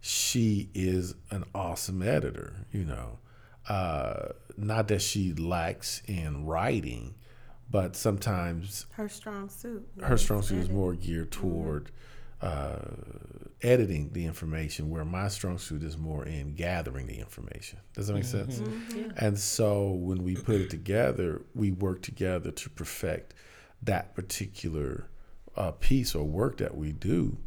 she 0.02 0.70
is 0.74 1.16
an 1.32 1.46
awesome 1.56 2.02
editor. 2.02 2.54
You 2.72 2.84
know, 2.86 3.20
uh, 3.70 4.30
not 4.58 4.90
that 4.90 5.02
she 5.02 5.34
lacks 5.34 6.02
in 6.08 6.46
writing, 6.46 7.16
but 7.72 7.96
sometimes 7.96 8.86
Her 8.92 9.08
strong 9.08 9.48
suit. 9.50 9.88
her 10.04 10.18
strong 10.18 10.42
suit 10.42 10.60
is 10.60 10.70
more 10.70 10.94
geared 10.94 11.32
toward 11.32 11.90
uh, 12.44 12.80
editing 13.62 14.12
the 14.12 14.26
information, 14.26 14.90
where 14.90 15.06
my 15.06 15.30
strong 15.30 15.58
suit 15.58 15.84
is 15.84 15.98
more 15.98 16.26
in 16.26 16.54
gathering 16.54 17.08
the 17.08 17.20
information. 17.20 17.80
Does 17.94 18.08
that 18.08 18.14
make 18.14 18.26
sense? 18.26 18.62
And 19.18 19.40
so 19.40 19.92
when 19.92 20.24
we 20.24 20.36
put 20.36 20.56
it 20.56 20.70
together, 20.70 21.42
we 21.56 21.72
work 21.72 22.02
together 22.02 22.52
to 22.52 22.70
perfect 22.70 23.34
that 23.82 24.14
particular 24.16 25.08
uh, 25.56 25.72
piece 25.72 26.16
or 26.16 26.26
work 26.26 26.58
that 26.58 26.76
we 26.76 26.92
do, 26.92 27.38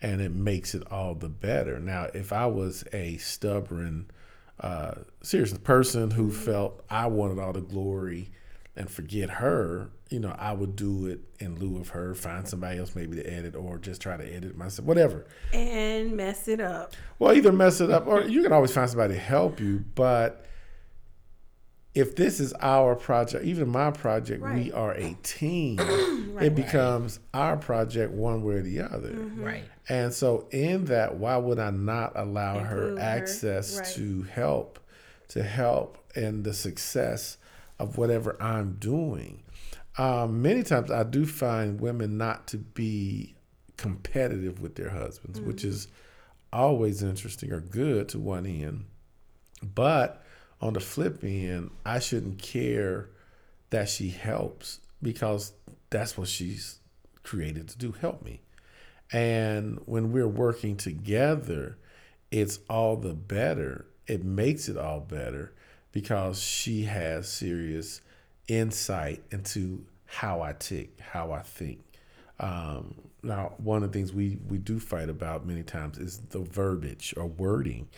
and 0.00 0.20
it 0.20 0.32
makes 0.32 0.74
it 0.74 0.82
all 0.90 1.14
the 1.14 1.28
better. 1.28 1.80
Now, 1.80 2.08
if 2.14 2.32
I 2.32 2.46
was 2.46 2.84
a 2.92 3.16
stubborn, 3.16 4.10
uh, 4.60 4.94
serious 5.22 5.56
person 5.58 6.12
who 6.12 6.30
felt 6.30 6.84
I 6.88 7.06
wanted 7.08 7.40
all 7.40 7.52
the 7.52 7.60
glory, 7.60 8.30
and 8.76 8.90
forget 8.90 9.30
her, 9.30 9.90
you 10.10 10.18
know, 10.20 10.34
I 10.38 10.52
would 10.52 10.76
do 10.76 11.06
it 11.06 11.20
in 11.38 11.58
lieu 11.58 11.80
of 11.80 11.90
her, 11.90 12.14
find 12.14 12.48
somebody 12.48 12.78
else 12.78 12.94
maybe 12.94 13.16
to 13.16 13.22
edit 13.22 13.54
or 13.54 13.78
just 13.78 14.00
try 14.00 14.16
to 14.16 14.24
edit 14.24 14.56
myself, 14.56 14.86
whatever. 14.86 15.26
And 15.52 16.16
mess 16.16 16.48
it 16.48 16.60
up. 16.60 16.94
Well, 17.18 17.34
either 17.36 17.52
mess 17.52 17.80
it 17.80 17.90
up 17.90 18.06
or 18.06 18.22
you 18.22 18.42
can 18.42 18.52
always 18.52 18.72
find 18.72 18.88
somebody 18.90 19.14
to 19.14 19.20
help 19.20 19.60
you. 19.60 19.84
But 19.94 20.44
if 21.94 22.16
this 22.16 22.40
is 22.40 22.52
our 22.60 22.96
project, 22.96 23.44
even 23.44 23.68
my 23.68 23.92
project, 23.92 24.42
we 24.42 24.72
are 24.72 24.92
a 24.94 25.16
team. 25.22 25.78
It 26.40 26.56
becomes 26.56 27.20
our 27.32 27.56
project 27.56 28.12
one 28.12 28.42
way 28.42 28.54
or 28.54 28.62
the 28.62 28.80
other. 28.80 29.10
Mm-hmm. 29.10 29.44
Right. 29.44 29.64
And 29.88 30.12
so, 30.12 30.48
in 30.50 30.86
that, 30.86 31.16
why 31.16 31.36
would 31.36 31.58
I 31.58 31.70
not 31.70 32.12
allow 32.16 32.58
her 32.58 32.88
Include 32.88 32.98
her, 32.98 33.04
access 33.04 33.76
right. 33.76 33.86
to 33.94 34.22
help, 34.22 34.80
to 35.28 35.42
help 35.42 35.98
in 36.16 36.42
the 36.42 36.54
success 36.54 37.36
of 37.78 37.98
whatever 37.98 38.40
I'm 38.40 38.74
doing? 38.74 39.42
Um, 39.96 40.42
many 40.42 40.62
times, 40.62 40.90
I 40.90 41.04
do 41.04 41.24
find 41.26 41.80
women 41.80 42.18
not 42.18 42.46
to 42.48 42.58
be 42.58 43.34
competitive 43.76 44.60
with 44.60 44.74
their 44.76 44.90
husbands, 44.90 45.40
which 45.40 45.58
Mm-hmm. 45.58 45.68
is 45.68 45.88
always 46.52 47.02
interesting 47.02 47.52
or 47.52 47.60
good 47.60 48.08
to 48.10 48.18
one 48.18 48.46
end. 48.46 48.84
But 49.62 50.22
on 50.60 50.72
the 50.74 50.80
flip 50.80 51.22
end, 51.24 51.70
I 51.84 51.98
shouldn't 51.98 52.40
care 52.40 53.10
that 53.70 53.88
she 53.88 54.10
helps 54.10 54.80
because 55.02 55.52
that's 55.90 56.16
what 56.16 56.28
she's 56.28 56.78
created 57.22 57.68
to 57.68 57.78
do 57.78 57.92
help 57.92 58.22
me. 58.22 58.40
And 59.12 59.80
when 59.86 60.12
we're 60.12 60.28
working 60.28 60.76
together, 60.76 61.78
it's 62.30 62.60
all 62.68 62.96
the 62.96 63.14
better. 63.14 63.86
It 64.06 64.24
makes 64.24 64.68
it 64.68 64.76
all 64.76 65.00
better 65.00 65.54
because 65.94 66.42
she 66.42 66.82
has 66.82 67.28
serious 67.28 68.00
insight 68.48 69.22
into 69.30 69.86
how 70.06 70.42
I 70.42 70.52
tick, 70.52 70.98
how 71.00 71.30
I 71.30 71.42
think. 71.42 71.84
Um, 72.40 72.96
now, 73.22 73.54
one 73.58 73.84
of 73.84 73.92
the 73.92 73.98
things 73.98 74.12
we, 74.12 74.38
we 74.48 74.58
do 74.58 74.80
fight 74.80 75.08
about 75.08 75.46
many 75.46 75.62
times 75.62 75.96
is 75.98 76.18
the 76.18 76.40
verbiage 76.40 77.14
or 77.16 77.26
wording 77.26 77.88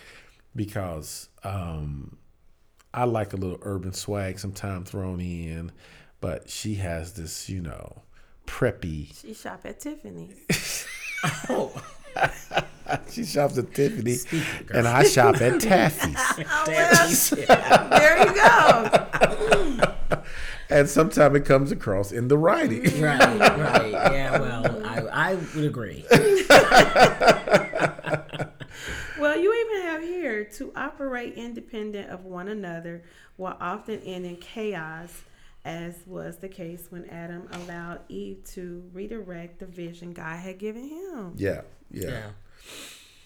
because 0.54 1.30
um, 1.42 2.18
I 2.92 3.04
like 3.04 3.32
a 3.32 3.36
little 3.36 3.58
urban 3.62 3.94
swag 3.94 4.38
sometimes 4.38 4.90
thrown 4.90 5.18
in, 5.20 5.72
but 6.20 6.50
she 6.50 6.74
has 6.74 7.14
this, 7.14 7.48
you 7.48 7.62
know, 7.62 8.02
preppy. 8.46 9.18
She 9.22 9.32
shop 9.32 9.62
at 9.64 9.80
Tiffany's. 9.80 10.86
Oh, 11.48 11.72
She 13.10 13.24
shops 13.24 13.58
at 13.58 13.74
Tiffany, 13.74 14.16
and 14.72 14.86
I 14.86 15.04
shop 15.04 15.40
at 15.40 15.60
Taffy's. 15.60 16.14
that's 16.66 17.30
there 17.30 18.26
you 18.26 18.34
go. 18.34 20.20
and 20.70 20.88
sometimes 20.88 21.36
it 21.36 21.44
comes 21.44 21.72
across 21.72 22.12
in 22.12 22.28
the 22.28 22.38
writing. 22.38 22.82
right, 23.00 23.38
right. 23.40 23.90
Yeah, 23.90 24.38
well, 24.38 24.86
I, 24.86 25.30
I 25.30 25.34
would 25.34 25.64
agree. 25.64 26.04
Well, 29.18 29.38
you 29.38 29.52
even 29.66 29.82
have 29.86 30.02
here 30.02 30.44
to 30.44 30.72
operate 30.76 31.34
independent 31.34 32.10
of 32.10 32.24
one 32.24 32.48
another 32.48 33.02
while 33.36 33.56
often 33.60 34.00
ending 34.04 34.36
chaos, 34.36 35.22
as 35.64 35.96
was 36.06 36.36
the 36.36 36.48
case 36.48 36.86
when 36.90 37.06
Adam 37.06 37.48
allowed 37.52 38.00
Eve 38.08 38.44
to 38.52 38.84
redirect 38.92 39.58
the 39.58 39.66
vision 39.66 40.12
God 40.12 40.36
had 40.38 40.58
given 40.58 40.86
him. 40.88 41.32
Yeah, 41.36 41.62
yeah, 41.90 42.08
Yeah. 42.10 42.26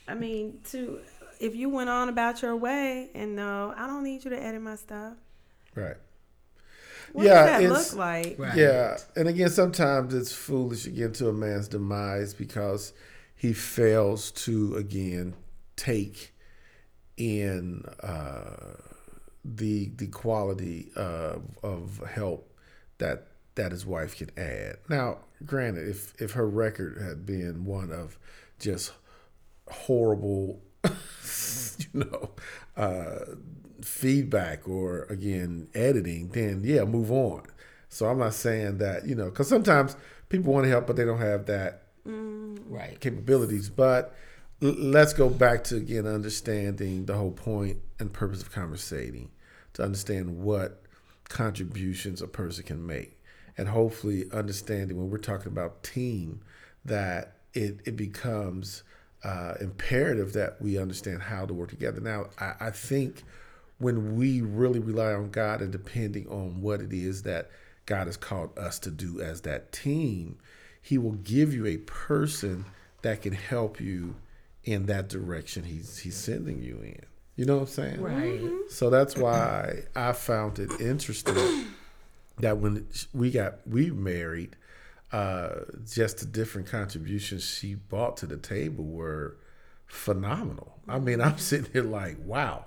I 0.08 0.14
mean, 0.14 0.60
to 0.70 1.00
if 1.38 1.54
you 1.54 1.68
went 1.70 1.88
on 1.90 2.08
about 2.08 2.42
your 2.42 2.56
way 2.56 3.10
and 3.14 3.34
no, 3.36 3.72
I 3.76 3.86
don't 3.86 4.02
need 4.04 4.24
you 4.24 4.30
to 4.30 4.42
edit 4.42 4.60
my 4.60 4.76
stuff. 4.76 5.14
right. 5.74 5.96
What 7.12 7.24
Yeah, 7.26 7.34
does 7.34 7.46
that 7.46 7.62
it's- 7.62 7.90
look 7.92 7.98
like? 7.98 8.38
Right. 8.38 8.56
Yeah, 8.56 8.96
and 9.16 9.26
again, 9.28 9.50
sometimes 9.50 10.14
it's 10.14 10.32
foolish 10.32 10.84
to 10.84 10.90
get 10.90 11.14
to 11.14 11.28
a 11.28 11.32
man's 11.32 11.66
demise 11.66 12.34
because 12.34 12.92
he 13.34 13.52
fails 13.52 14.30
to 14.32 14.76
again 14.76 15.34
take 15.76 16.32
in 17.16 17.82
uh, 18.02 18.74
the 19.44 19.90
the 19.96 20.06
quality 20.06 20.90
of, 20.94 21.42
of 21.64 22.00
help 22.08 22.52
that 22.98 23.26
that 23.56 23.72
his 23.72 23.84
wife 23.84 24.16
can 24.16 24.30
add. 24.38 24.76
Now, 24.88 25.18
granted, 25.44 25.88
if 25.88 26.14
if 26.20 26.32
her 26.32 26.46
record 26.48 27.00
had 27.02 27.26
been 27.26 27.64
one 27.64 27.90
of 27.90 28.18
just 28.60 28.92
horrible, 29.90 30.60
you 30.84 31.88
know, 31.94 32.30
uh, 32.76 33.34
feedback 33.82 34.68
or 34.68 35.04
again 35.04 35.66
editing, 35.74 36.28
then 36.28 36.60
yeah, 36.64 36.84
move 36.84 37.10
on. 37.10 37.42
So 37.88 38.06
I'm 38.06 38.18
not 38.18 38.34
saying 38.34 38.78
that 38.78 39.06
you 39.06 39.14
know, 39.16 39.26
because 39.26 39.48
sometimes 39.48 39.96
people 40.28 40.52
want 40.52 40.64
to 40.64 40.70
help, 40.70 40.86
but 40.86 40.96
they 40.96 41.04
don't 41.04 41.18
have 41.20 41.46
that 41.46 41.82
Right. 42.04 42.98
capabilities. 43.00 43.68
But 43.68 44.14
l- 44.62 44.74
let's 44.78 45.12
go 45.12 45.28
back 45.28 45.64
to 45.64 45.76
again 45.76 46.06
understanding 46.06 47.06
the 47.06 47.14
whole 47.14 47.32
point 47.32 47.78
and 47.98 48.12
purpose 48.12 48.42
of 48.42 48.52
conversating 48.52 49.30
to 49.74 49.82
understand 49.82 50.38
what 50.38 50.82
contributions 51.28 52.22
a 52.22 52.28
person 52.28 52.64
can 52.64 52.86
make, 52.86 53.20
and 53.58 53.68
hopefully 53.68 54.24
understanding 54.32 54.96
when 54.96 55.10
we're 55.10 55.18
talking 55.18 55.48
about 55.48 55.82
team 55.82 56.40
that 56.84 57.36
it 57.54 57.80
it 57.84 57.96
becomes 57.96 58.82
uh, 59.24 59.54
imperative 59.60 60.32
that 60.32 60.60
we 60.60 60.78
understand 60.78 61.22
how 61.22 61.46
to 61.46 61.54
work 61.54 61.70
together. 61.70 62.00
Now, 62.00 62.26
I, 62.38 62.54
I 62.60 62.70
think 62.70 63.22
when 63.78 64.16
we 64.16 64.40
really 64.40 64.78
rely 64.78 65.12
on 65.12 65.30
God 65.30 65.60
and 65.60 65.72
depending 65.72 66.28
on 66.28 66.60
what 66.60 66.80
it 66.80 66.92
is 66.92 67.22
that 67.22 67.50
God 67.86 68.06
has 68.06 68.16
called 68.16 68.56
us 68.58 68.78
to 68.80 68.90
do 68.90 69.20
as 69.20 69.42
that 69.42 69.72
team, 69.72 70.38
He 70.80 70.98
will 70.98 71.12
give 71.12 71.52
you 71.52 71.66
a 71.66 71.78
person 71.78 72.66
that 73.02 73.22
can 73.22 73.32
help 73.32 73.80
you 73.80 74.16
in 74.64 74.86
that 74.86 75.08
direction 75.08 75.64
He's 75.64 75.98
He's 75.98 76.16
sending 76.16 76.62
you 76.62 76.78
in. 76.82 77.00
You 77.36 77.46
know 77.46 77.56
what 77.56 77.62
I'm 77.62 77.68
saying? 77.68 78.00
Right. 78.02 78.70
So 78.70 78.90
that's 78.90 79.16
why 79.16 79.84
I 79.96 80.12
found 80.12 80.58
it 80.58 80.70
interesting 80.80 81.66
that 82.38 82.58
when 82.58 82.86
we 83.14 83.30
got 83.30 83.66
we 83.66 83.90
married, 83.90 84.56
uh, 85.12 85.50
just 85.90 86.18
the 86.18 86.26
different 86.26 86.68
contributions 86.68 87.44
she 87.44 87.74
brought 87.74 88.16
to 88.18 88.26
the 88.26 88.36
table 88.36 88.84
were 88.84 89.36
phenomenal. 89.86 90.78
I 90.88 90.98
mean, 90.98 91.20
I'm 91.20 91.38
sitting 91.38 91.70
here 91.72 91.82
like, 91.82 92.16
wow, 92.24 92.66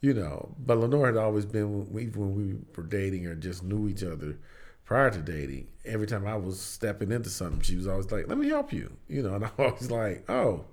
you 0.00 0.14
know. 0.14 0.54
But 0.58 0.78
Lenore 0.78 1.06
had 1.06 1.16
always 1.16 1.46
been, 1.46 1.86
even 1.98 2.20
when 2.20 2.34
we 2.34 2.54
were 2.76 2.88
dating 2.88 3.26
or 3.26 3.34
just 3.34 3.62
knew 3.62 3.88
each 3.88 4.02
other 4.02 4.38
prior 4.84 5.10
to 5.10 5.18
dating. 5.18 5.68
Every 5.84 6.06
time 6.06 6.26
I 6.26 6.36
was 6.36 6.60
stepping 6.60 7.12
into 7.12 7.30
something, 7.30 7.60
she 7.60 7.76
was 7.76 7.86
always 7.86 8.10
like, 8.10 8.28
"Let 8.28 8.38
me 8.38 8.48
help 8.48 8.72
you," 8.72 8.92
you 9.08 9.22
know. 9.22 9.34
And 9.34 9.44
I 9.58 9.66
was 9.70 9.90
like, 9.90 10.28
"Oh, 10.28 10.64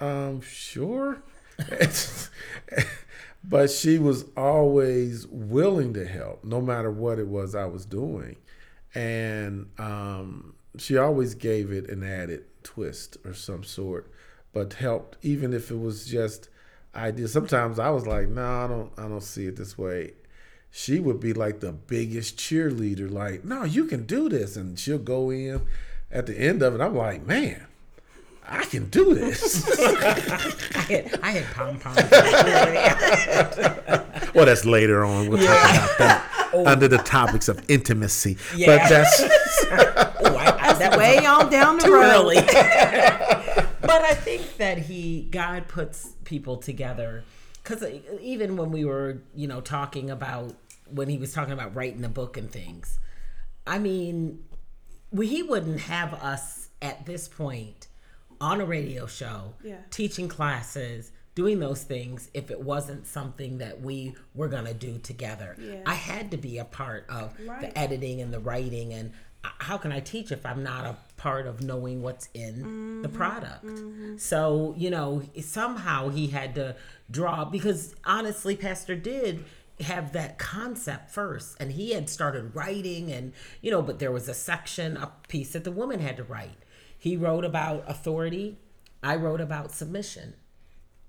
um, 0.00 0.40
sure." 0.40 1.22
but 3.44 3.70
she 3.70 3.98
was 3.98 4.24
always 4.36 5.26
willing 5.26 5.92
to 5.94 6.06
help, 6.06 6.42
no 6.44 6.60
matter 6.60 6.90
what 6.90 7.18
it 7.18 7.26
was 7.26 7.54
I 7.54 7.66
was 7.66 7.84
doing, 7.84 8.36
and 8.94 9.66
um, 9.78 10.54
she 10.78 10.96
always 10.96 11.34
gave 11.34 11.70
it 11.70 11.88
an 11.88 12.02
added 12.02 12.44
twist 12.62 13.16
or 13.24 13.34
some 13.34 13.64
sort, 13.64 14.10
but 14.52 14.74
helped 14.74 15.16
even 15.22 15.52
if 15.52 15.70
it 15.70 15.78
was 15.78 16.06
just 16.06 16.48
ideas. 16.94 17.32
Sometimes 17.32 17.78
I 17.78 17.90
was 17.90 18.06
like, 18.06 18.28
"No, 18.28 18.44
I 18.44 18.66
don't, 18.66 18.92
I 18.96 19.02
don't 19.08 19.22
see 19.22 19.46
it 19.46 19.56
this 19.56 19.76
way." 19.78 20.12
She 20.70 21.00
would 21.00 21.20
be 21.20 21.34
like 21.34 21.60
the 21.60 21.72
biggest 21.72 22.38
cheerleader, 22.38 23.10
like, 23.10 23.44
"No, 23.44 23.64
you 23.64 23.84
can 23.86 24.04
do 24.04 24.28
this," 24.28 24.56
and 24.56 24.78
she'll 24.78 24.98
go 24.98 25.30
in. 25.30 25.62
At 26.10 26.26
the 26.26 26.38
end 26.38 26.62
of 26.62 26.74
it, 26.74 26.80
I'm 26.80 26.94
like, 26.94 27.26
"Man." 27.26 27.66
I 28.44 28.64
can 28.64 28.90
do 28.90 29.14
this. 29.14 29.64
I 29.80 30.80
had, 30.80 31.20
I 31.22 31.30
had 31.30 31.54
pom 31.54 31.78
poms. 31.78 31.98
Well, 34.34 34.46
that's 34.46 34.64
later 34.64 35.04
on. 35.04 35.28
We'll 35.28 35.38
talk 35.38 35.46
about 35.46 35.98
that 35.98 36.31
Oh. 36.54 36.66
under 36.66 36.88
the 36.88 36.98
topics 36.98 37.48
of 37.48 37.62
intimacy. 37.70 38.36
But 38.52 38.88
that's 38.88 39.20
oh, 39.22 40.36
I, 40.36 40.56
I, 40.60 40.72
that 40.74 40.90
was 40.90 40.98
Way 40.98 41.24
on 41.24 41.50
down 41.50 41.78
the 41.78 41.90
road. 41.90 42.02
early. 42.02 42.36
but 43.80 44.02
I 44.02 44.14
think 44.14 44.56
that 44.58 44.78
he 44.78 45.22
God 45.30 45.68
puts 45.68 46.12
people 46.24 46.56
together 46.58 47.24
because 47.62 47.82
uh, 47.82 47.98
even 48.20 48.56
when 48.56 48.70
we 48.70 48.84
were 48.84 49.22
you 49.34 49.46
know 49.46 49.60
talking 49.60 50.10
about 50.10 50.54
when 50.90 51.08
he 51.08 51.16
was 51.16 51.32
talking 51.32 51.52
about 51.54 51.74
writing 51.74 52.04
a 52.04 52.08
book 52.08 52.36
and 52.36 52.50
things, 52.50 52.98
I 53.66 53.78
mean, 53.78 54.44
he 55.18 55.42
wouldn't 55.42 55.80
have 55.80 56.12
us 56.14 56.68
at 56.82 57.06
this 57.06 57.28
point 57.28 57.88
on 58.40 58.60
a 58.60 58.64
radio 58.66 59.06
show 59.06 59.54
Yeah. 59.64 59.76
teaching 59.90 60.28
classes 60.28 61.12
doing 61.34 61.60
those 61.60 61.82
things 61.82 62.30
if 62.34 62.50
it 62.50 62.60
wasn't 62.60 63.06
something 63.06 63.58
that 63.58 63.80
we 63.80 64.14
were 64.34 64.48
going 64.48 64.66
to 64.66 64.74
do 64.74 64.98
together. 64.98 65.56
Yeah. 65.58 65.80
i 65.86 65.94
had 65.94 66.30
to 66.30 66.36
be 66.36 66.58
a 66.58 66.64
part 66.64 67.06
of 67.08 67.34
Right. 67.46 67.60
the 67.60 67.78
editing 67.78 68.20
and 68.20 68.32
the 68.32 68.40
writing 68.40 68.92
and 68.92 69.12
how 69.42 69.76
can 69.76 69.90
i 69.90 70.00
teach 70.00 70.30
if 70.30 70.44
i'm 70.46 70.62
not 70.62 70.84
a 70.84 70.96
part 71.16 71.46
of 71.46 71.62
knowing 71.62 72.02
what's 72.02 72.28
in 72.34 73.02
the 73.02 73.08
mm-hmm. 73.08 73.16
product? 73.16 73.64
Mm-hmm. 73.64 74.16
So 74.18 74.74
you 74.76 74.90
know 74.90 75.22
somehow 75.40 76.08
he 76.08 76.28
had 76.28 76.54
to 76.56 76.76
draw 77.10 77.44
because 77.44 77.94
honestly 78.04 78.56
pastor 78.56 78.96
did 78.96 79.44
have 79.80 80.12
that 80.12 80.38
concept 80.38 81.10
first 81.10 81.56
and 81.60 81.72
he 81.72 81.92
had 81.92 82.08
started 82.10 82.54
writing 82.54 83.10
and 83.10 83.32
you 83.60 83.70
know 83.70 83.82
but 83.82 83.98
there 83.98 84.12
was 84.12 84.28
a 84.28 84.34
section 84.34 84.96
a 84.96 85.12
piece 85.28 85.52
that 85.52 85.64
the 85.64 85.72
woman 85.72 86.00
had 86.00 86.16
to 86.16 86.24
write. 86.24 86.58
He 86.98 87.16
wrote 87.16 87.44
about 87.44 87.84
authority. 87.88 88.58
I 89.02 89.16
wrote 89.16 89.40
about 89.40 89.72
submission 89.72 90.34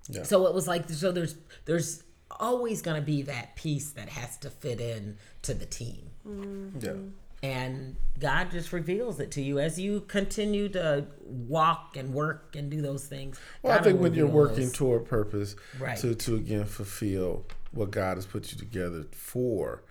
Yeah. 0.10 0.24
so 0.24 0.48
it 0.48 0.54
was 0.54 0.68
like 0.68 0.90
so 0.90 1.12
there's 1.12 1.36
there's 1.66 2.04
always 2.40 2.82
going 2.82 3.00
to 3.00 3.06
be 3.06 3.22
that 3.24 3.56
piece 3.56 3.92
that 3.92 4.10
has 4.10 4.38
to 4.38 4.50
fit 4.50 4.82
in 4.82 5.18
to 5.44 5.54
the 5.54 5.66
team 5.66 6.10
mm-hmm. 6.28 6.80
Yeah. 6.80 6.94
and 7.42 7.96
God 8.20 8.52
just 8.52 8.74
reveals 8.74 9.20
it 9.20 9.32
to 9.32 9.42
you 9.42 9.60
as 9.60 9.80
you 9.80 10.02
continue 10.02 10.70
to 10.70 11.06
walk 11.24 11.96
and 11.98 12.14
work 12.14 12.56
and 12.56 12.70
do 12.70 12.82
those 12.82 13.06
things. 13.06 13.40
Well, 13.62 13.78
I 13.78 13.82
think 13.82 14.00
when 14.00 14.14
you're 14.14 14.28
working 14.28 14.66
those. 14.66 14.74
toward 14.74 15.06
purpose 15.06 15.56
Right. 15.80 15.98
to 15.98 16.16
to 16.16 16.36
again 16.36 16.66
fulfill 16.66 17.46
what 17.72 17.92
God 17.92 18.18
has 18.18 18.26
put 18.26 18.52
you 18.52 18.58
together 18.58 19.06
for, 19.12 19.84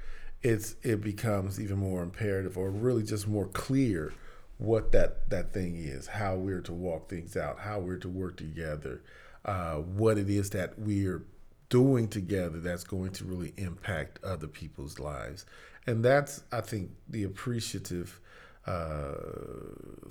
it's 0.42 0.77
it 0.83 1.01
becomes 1.01 1.61
even 1.61 1.79
more 1.79 2.03
imperative 2.03 2.57
or 2.57 2.70
really 2.70 3.03
just 3.03 3.27
more 3.29 3.46
clear 3.48 4.12
what 4.59 4.92
that 4.92 5.29
that 5.31 5.53
thing 5.53 5.77
is, 5.77 6.07
how 6.07 6.37
we're 6.37 6.61
to 6.62 6.72
walk 6.72 7.09
things 7.11 7.37
out, 7.37 7.59
how 7.61 7.81
we're 7.81 7.96
to 7.98 8.09
work 8.09 8.37
together, 8.37 9.03
uh, 9.44 9.76
what 9.76 10.18
it 10.18 10.31
is 10.31 10.50
that 10.50 10.78
we're 10.78 11.22
doing 11.68 12.07
together 12.09 12.61
that's 12.61 12.85
going 12.85 13.11
to 13.11 13.24
really 13.24 13.52
impact 13.57 14.18
other 14.22 14.46
people's 14.46 14.98
lives, 14.98 15.46
and 15.87 16.05
that's 16.05 16.42
I 16.52 16.61
think 16.61 16.90
the 17.09 17.24
appreciative 17.24 18.20
uh, 18.66 19.14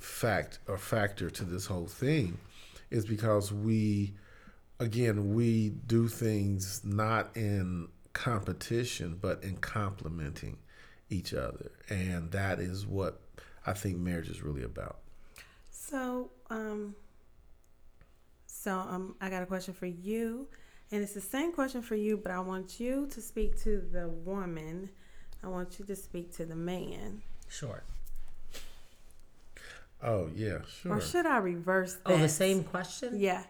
fact 0.00 0.58
or 0.68 0.76
factor 0.76 1.30
to 1.30 1.44
this 1.44 1.66
whole 1.66 1.86
thing 1.86 2.38
is 2.90 3.06
because 3.06 3.52
we 3.52 4.12
again 4.78 5.34
we 5.34 5.70
do 5.86 6.08
things 6.08 6.82
not 6.84 7.34
in 7.34 7.88
competition 8.12 9.18
but 9.20 9.42
in 9.42 9.56
complementing 9.56 10.58
each 11.08 11.32
other. 11.32 11.70
And 11.88 12.30
that 12.32 12.58
is 12.58 12.86
what 12.86 13.20
i 13.66 13.72
think 13.72 13.96
marriage 13.96 14.28
is 14.28 14.42
really 14.42 14.64
about. 14.64 14.98
So, 15.70 16.30
um, 16.50 16.94
so 18.62 18.78
um, 18.78 19.16
I 19.20 19.28
got 19.28 19.42
a 19.42 19.46
question 19.46 19.74
for 19.74 19.86
you, 19.86 20.46
and 20.90 21.02
it's 21.02 21.14
the 21.14 21.20
same 21.20 21.52
question 21.52 21.82
for 21.82 21.96
you, 21.96 22.16
but 22.16 22.30
I 22.30 22.40
want 22.40 22.78
you 22.78 23.08
to 23.10 23.20
speak 23.20 23.60
to 23.62 23.82
the 23.92 24.08
woman. 24.08 24.90
I 25.42 25.48
want 25.48 25.78
you 25.78 25.84
to 25.86 25.96
speak 25.96 26.34
to 26.36 26.44
the 26.46 26.54
man. 26.54 27.22
Sure. 27.48 27.82
oh 30.02 30.28
yeah 30.34 30.58
sure 30.80 30.92
Or 30.94 31.00
should 31.00 31.26
I 31.26 31.38
reverse 31.38 31.94
that? 31.94 32.12
Oh, 32.12 32.18
the 32.18 32.28
same 32.28 32.64
question? 32.64 33.18
Yeah. 33.18 33.42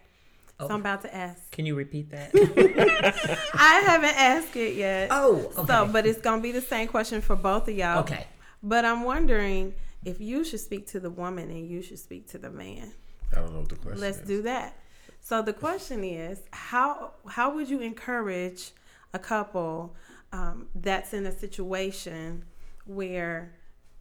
So 0.60 0.66
Oh. 0.68 0.74
I'm 0.74 0.80
about 0.80 1.02
to 1.02 1.12
ask. 1.14 1.50
Can 1.50 1.66
you 1.66 1.74
repeat 1.74 2.10
that? 2.10 2.30
I 3.54 3.80
haven't 3.84 4.16
asked 4.16 4.54
it 4.56 4.76
yet. 4.76 5.08
oh, 5.10 5.50
okay. 5.56 5.66
So, 5.66 5.88
but 5.92 6.06
it's 6.06 6.20
gonna 6.20 6.42
be 6.42 6.52
the 6.52 6.60
same 6.60 6.88
question 6.88 7.20
for 7.20 7.36
both 7.36 7.68
of 7.68 7.76
y'all. 7.76 8.00
okay. 8.00 8.26
But 8.62 8.84
I'm 8.84 9.02
wondering 9.02 9.74
if 10.04 10.20
you 10.20 10.44
should 10.44 10.60
speak 10.60 10.86
to 10.88 11.00
the 11.00 11.10
woman 11.10 11.50
and 11.50 11.66
you 11.68 11.82
should 11.82 11.98
speak 11.98 12.28
to 12.30 12.38
the 12.38 12.50
man. 12.50 12.92
i 13.32 13.36
don't 13.36 13.52
know 13.52 13.60
what 13.60 13.68
the 13.70 13.76
question 13.76 14.00
Let's 14.00 14.18
is 14.18 14.26
do 14.26 14.42
that. 14.42 14.76
So 15.24 15.40
the 15.40 15.52
question 15.52 16.02
is, 16.02 16.40
how 16.52 17.12
how 17.28 17.54
would 17.54 17.70
you 17.70 17.80
encourage 17.80 18.72
a 19.14 19.20
couple 19.20 19.94
um, 20.32 20.66
that's 20.74 21.14
in 21.14 21.24
a 21.26 21.32
situation 21.32 22.44
where 22.86 23.54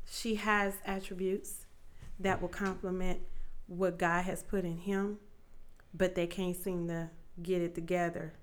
she 0.09 0.35
has 0.35 0.73
attributes 0.83 1.67
that 2.19 2.41
will 2.41 2.49
complement 2.49 3.19
what 3.67 3.99
God 3.99 4.23
has 4.25 4.41
put 4.41 4.65
in 4.65 4.77
him, 4.77 5.19
but 5.93 6.15
they 6.15 6.25
can't 6.25 6.55
seem 6.55 6.87
to 6.87 7.11
get 7.41 7.61
it 7.61 7.75
together? 7.75 8.33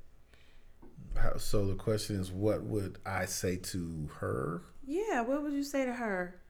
So 1.39 1.67
the 1.67 1.75
question 1.75 2.21
is 2.21 2.31
what 2.31 2.63
would 2.63 2.99
i 3.05 3.25
say 3.25 3.57
to 3.57 4.09
her 4.21 4.63
Yeah, 4.87 5.23
what 5.23 5.43
would 5.43 5.53
you 5.53 5.65
say 5.65 5.85
to 5.85 5.93
her? 5.93 6.41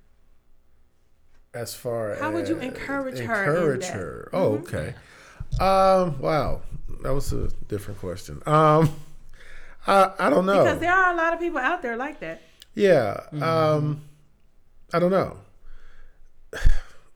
as 1.55 1.75
far 1.75 2.13
as 2.13 2.21
How 2.21 2.31
would 2.31 2.47
you 2.49 2.59
as 2.59 2.65
encourage 2.65 3.19
her 3.21 3.45
encourage 3.45 3.81
that? 3.81 3.93
Mm-hmm. 3.93 3.99
her 3.99 4.31
oh 4.35 4.53
okay 4.59 4.95
um 5.61 6.19
wow 6.21 6.61
that 7.03 7.13
was 7.13 7.33
a 7.33 7.49
different 7.69 7.99
question 8.01 8.41
um 8.47 8.89
i 9.87 10.11
i 10.19 10.31
don't 10.31 10.47
know 10.47 10.65
Because 10.65 10.81
there 10.81 10.93
are 10.93 11.13
a 11.13 11.17
lot 11.17 11.33
of 11.33 11.39
people 11.41 11.59
out 11.59 11.83
there 11.83 11.97
like 11.97 12.21
that. 12.21 12.43
yeah 12.75 13.21
um 13.41 14.03
i 14.93 14.99
don't 14.99 15.11
know 15.11 15.37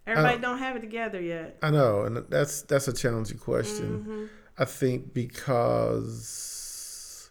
Everybody 0.06 0.38
don't 0.38 0.58
have 0.58 0.74
it 0.74 0.80
together 0.80 1.20
yet. 1.20 1.58
I 1.62 1.70
know, 1.70 2.02
and 2.02 2.16
that's 2.28 2.62
that's 2.62 2.88
a 2.88 2.92
challenging 2.92 3.38
question. 3.38 4.00
Mm-hmm. 4.00 4.24
I 4.58 4.64
think 4.64 5.14
because 5.14 7.30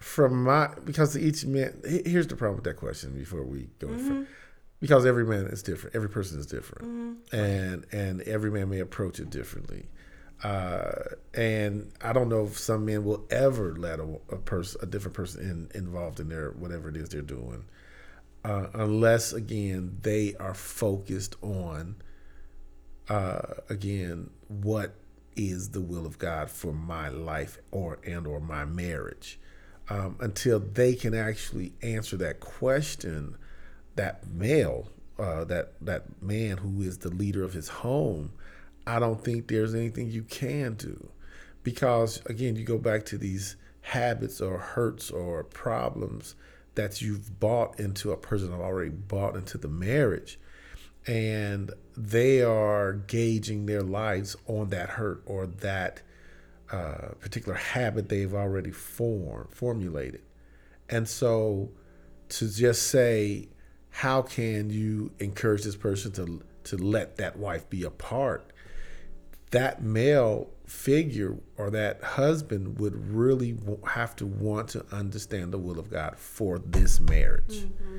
from 0.00 0.44
my 0.44 0.70
because 0.84 1.16
each 1.18 1.44
man 1.44 1.78
here's 2.06 2.26
the 2.26 2.36
problem 2.36 2.56
with 2.56 2.64
that 2.64 2.76
question 2.78 3.12
before 3.14 3.42
we 3.42 3.68
go 3.80 3.88
Mm-hmm. 3.88 4.08
fur- 4.22 4.26
because 4.80 5.04
every 5.04 5.26
man 5.26 5.44
is 5.46 5.62
different, 5.62 5.94
every 5.94 6.08
person 6.08 6.38
is 6.40 6.46
different, 6.46 7.18
and 7.32 7.84
and 7.92 8.22
every 8.22 8.50
man 8.50 8.70
may 8.70 8.80
approach 8.80 9.20
it 9.20 9.28
differently. 9.28 9.84
Uh, 10.42 10.92
and 11.34 11.90
I 12.00 12.12
don't 12.12 12.28
know 12.28 12.44
if 12.44 12.58
some 12.58 12.84
men 12.84 13.04
will 13.04 13.26
ever 13.30 13.74
let 13.76 13.98
a, 13.98 14.08
a 14.30 14.36
person, 14.36 14.80
a 14.82 14.86
different 14.86 15.16
person, 15.16 15.68
in, 15.74 15.80
involved 15.80 16.20
in 16.20 16.28
their 16.28 16.50
whatever 16.50 16.88
it 16.88 16.96
is 16.96 17.08
they're 17.08 17.22
doing, 17.22 17.64
uh, 18.44 18.68
unless 18.74 19.32
again 19.32 19.98
they 20.02 20.34
are 20.38 20.54
focused 20.54 21.34
on 21.42 21.96
uh, 23.08 23.54
again 23.68 24.30
what 24.46 24.94
is 25.34 25.70
the 25.70 25.80
will 25.80 26.06
of 26.06 26.18
God 26.18 26.50
for 26.50 26.72
my 26.72 27.08
life 27.08 27.58
or 27.70 27.98
and 28.06 28.26
or 28.26 28.40
my 28.40 28.64
marriage. 28.64 29.38
Um, 29.90 30.16
until 30.20 30.60
they 30.60 30.94
can 30.94 31.14
actually 31.14 31.72
answer 31.82 32.16
that 32.18 32.40
question 32.40 33.36
that 33.96 34.28
male 34.28 34.90
uh, 35.18 35.44
that 35.44 35.72
that 35.80 36.22
man 36.22 36.58
who 36.58 36.82
is 36.82 36.98
the 36.98 37.08
leader 37.08 37.42
of 37.42 37.54
his 37.54 37.68
home 37.68 38.32
I 38.88 38.98
don't 38.98 39.22
think 39.22 39.48
there's 39.48 39.74
anything 39.74 40.10
you 40.10 40.22
can 40.22 40.74
do. 40.74 41.10
Because 41.62 42.22
again 42.26 42.56
you 42.56 42.64
go 42.64 42.78
back 42.78 43.04
to 43.06 43.18
these 43.18 43.56
habits 43.82 44.40
or 44.40 44.58
hurts 44.58 45.10
or 45.10 45.44
problems 45.44 46.34
that 46.74 47.02
you've 47.02 47.38
bought 47.38 47.78
into 47.78 48.12
a 48.12 48.16
person 48.16 48.50
have 48.50 48.60
already 48.60 48.90
bought 48.90 49.36
into 49.36 49.58
the 49.58 49.68
marriage. 49.68 50.38
And 51.06 51.70
they 51.96 52.42
are 52.42 52.94
gauging 52.94 53.66
their 53.66 53.82
lives 53.82 54.36
on 54.46 54.70
that 54.70 54.90
hurt 54.90 55.22
or 55.26 55.46
that 55.46 56.02
uh, 56.70 57.08
particular 57.20 57.56
habit 57.56 58.08
they've 58.08 58.34
already 58.34 58.70
formed 58.70 59.52
formulated. 59.52 60.22
And 60.88 61.06
so 61.06 61.70
to 62.30 62.48
just 62.48 62.88
say 62.88 63.48
how 63.90 64.22
can 64.22 64.70
you 64.70 65.10
encourage 65.18 65.64
this 65.64 65.76
person 65.76 66.12
to 66.12 66.42
to 66.64 66.76
let 66.76 67.16
that 67.16 67.38
wife 67.38 67.68
be 67.68 67.82
a 67.82 67.90
part 67.90 68.52
that 69.50 69.82
male 69.82 70.50
figure 70.66 71.36
or 71.56 71.70
that 71.70 72.02
husband 72.02 72.78
would 72.78 72.94
really 73.12 73.56
have 73.86 74.14
to 74.16 74.26
want 74.26 74.68
to 74.68 74.84
understand 74.92 75.52
the 75.52 75.58
will 75.58 75.78
of 75.78 75.90
God 75.90 76.18
for 76.18 76.58
this 76.58 77.00
marriage 77.00 77.64
mm-hmm. 77.64 77.98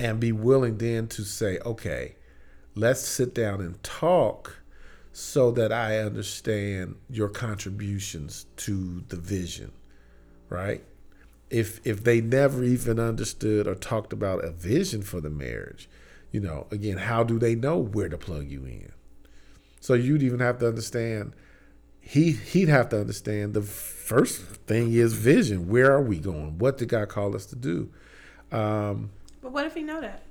and 0.00 0.18
be 0.18 0.32
willing 0.32 0.78
then 0.78 1.08
to 1.08 1.22
say, 1.22 1.58
okay, 1.64 2.16
let's 2.74 3.00
sit 3.00 3.34
down 3.34 3.60
and 3.60 3.82
talk 3.82 4.56
so 5.12 5.50
that 5.50 5.72
I 5.72 5.98
understand 5.98 6.96
your 7.08 7.28
contributions 7.28 8.46
to 8.58 9.02
the 9.08 9.16
vision, 9.16 9.72
right? 10.48 10.84
If 11.48 11.80
if 11.86 12.02
they 12.02 12.20
never 12.20 12.64
even 12.64 12.98
understood 12.98 13.66
or 13.66 13.74
talked 13.74 14.12
about 14.12 14.44
a 14.44 14.50
vision 14.50 15.02
for 15.02 15.20
the 15.20 15.30
marriage, 15.30 15.88
you 16.32 16.40
know, 16.40 16.66
again, 16.70 16.98
how 16.98 17.22
do 17.22 17.38
they 17.38 17.54
know 17.54 17.78
where 17.78 18.08
to 18.08 18.18
plug 18.18 18.50
you 18.50 18.64
in? 18.64 18.92
So 19.86 19.94
you'd 19.94 20.24
even 20.24 20.40
have 20.40 20.58
to 20.58 20.66
understand 20.66 21.32
he 22.00 22.32
he'd 22.32 22.68
have 22.68 22.88
to 22.88 22.98
understand 23.00 23.54
the 23.54 23.62
first 23.62 24.40
thing 24.66 24.92
is 24.92 25.12
vision. 25.12 25.68
Where 25.68 25.92
are 25.92 26.02
we 26.02 26.18
going? 26.18 26.58
What 26.58 26.78
did 26.78 26.88
God 26.88 27.08
call 27.08 27.36
us 27.36 27.46
to 27.46 27.54
do? 27.54 27.88
Um, 28.50 29.10
But 29.40 29.52
what 29.52 29.64
if 29.64 29.74
he 29.76 29.84
know 29.84 30.00
that? 30.00 30.24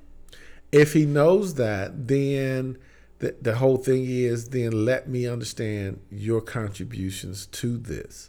if 0.72 0.92
he 0.92 1.06
knows 1.06 1.54
that, 1.54 2.06
then 2.06 2.76
the, 3.18 3.34
the 3.40 3.54
whole 3.54 3.78
thing 3.78 4.04
is 4.04 4.50
then 4.50 4.84
let 4.84 5.08
me 5.08 5.26
understand 5.26 6.00
your 6.10 6.42
contributions 6.42 7.46
to 7.46 7.78
this. 7.78 8.28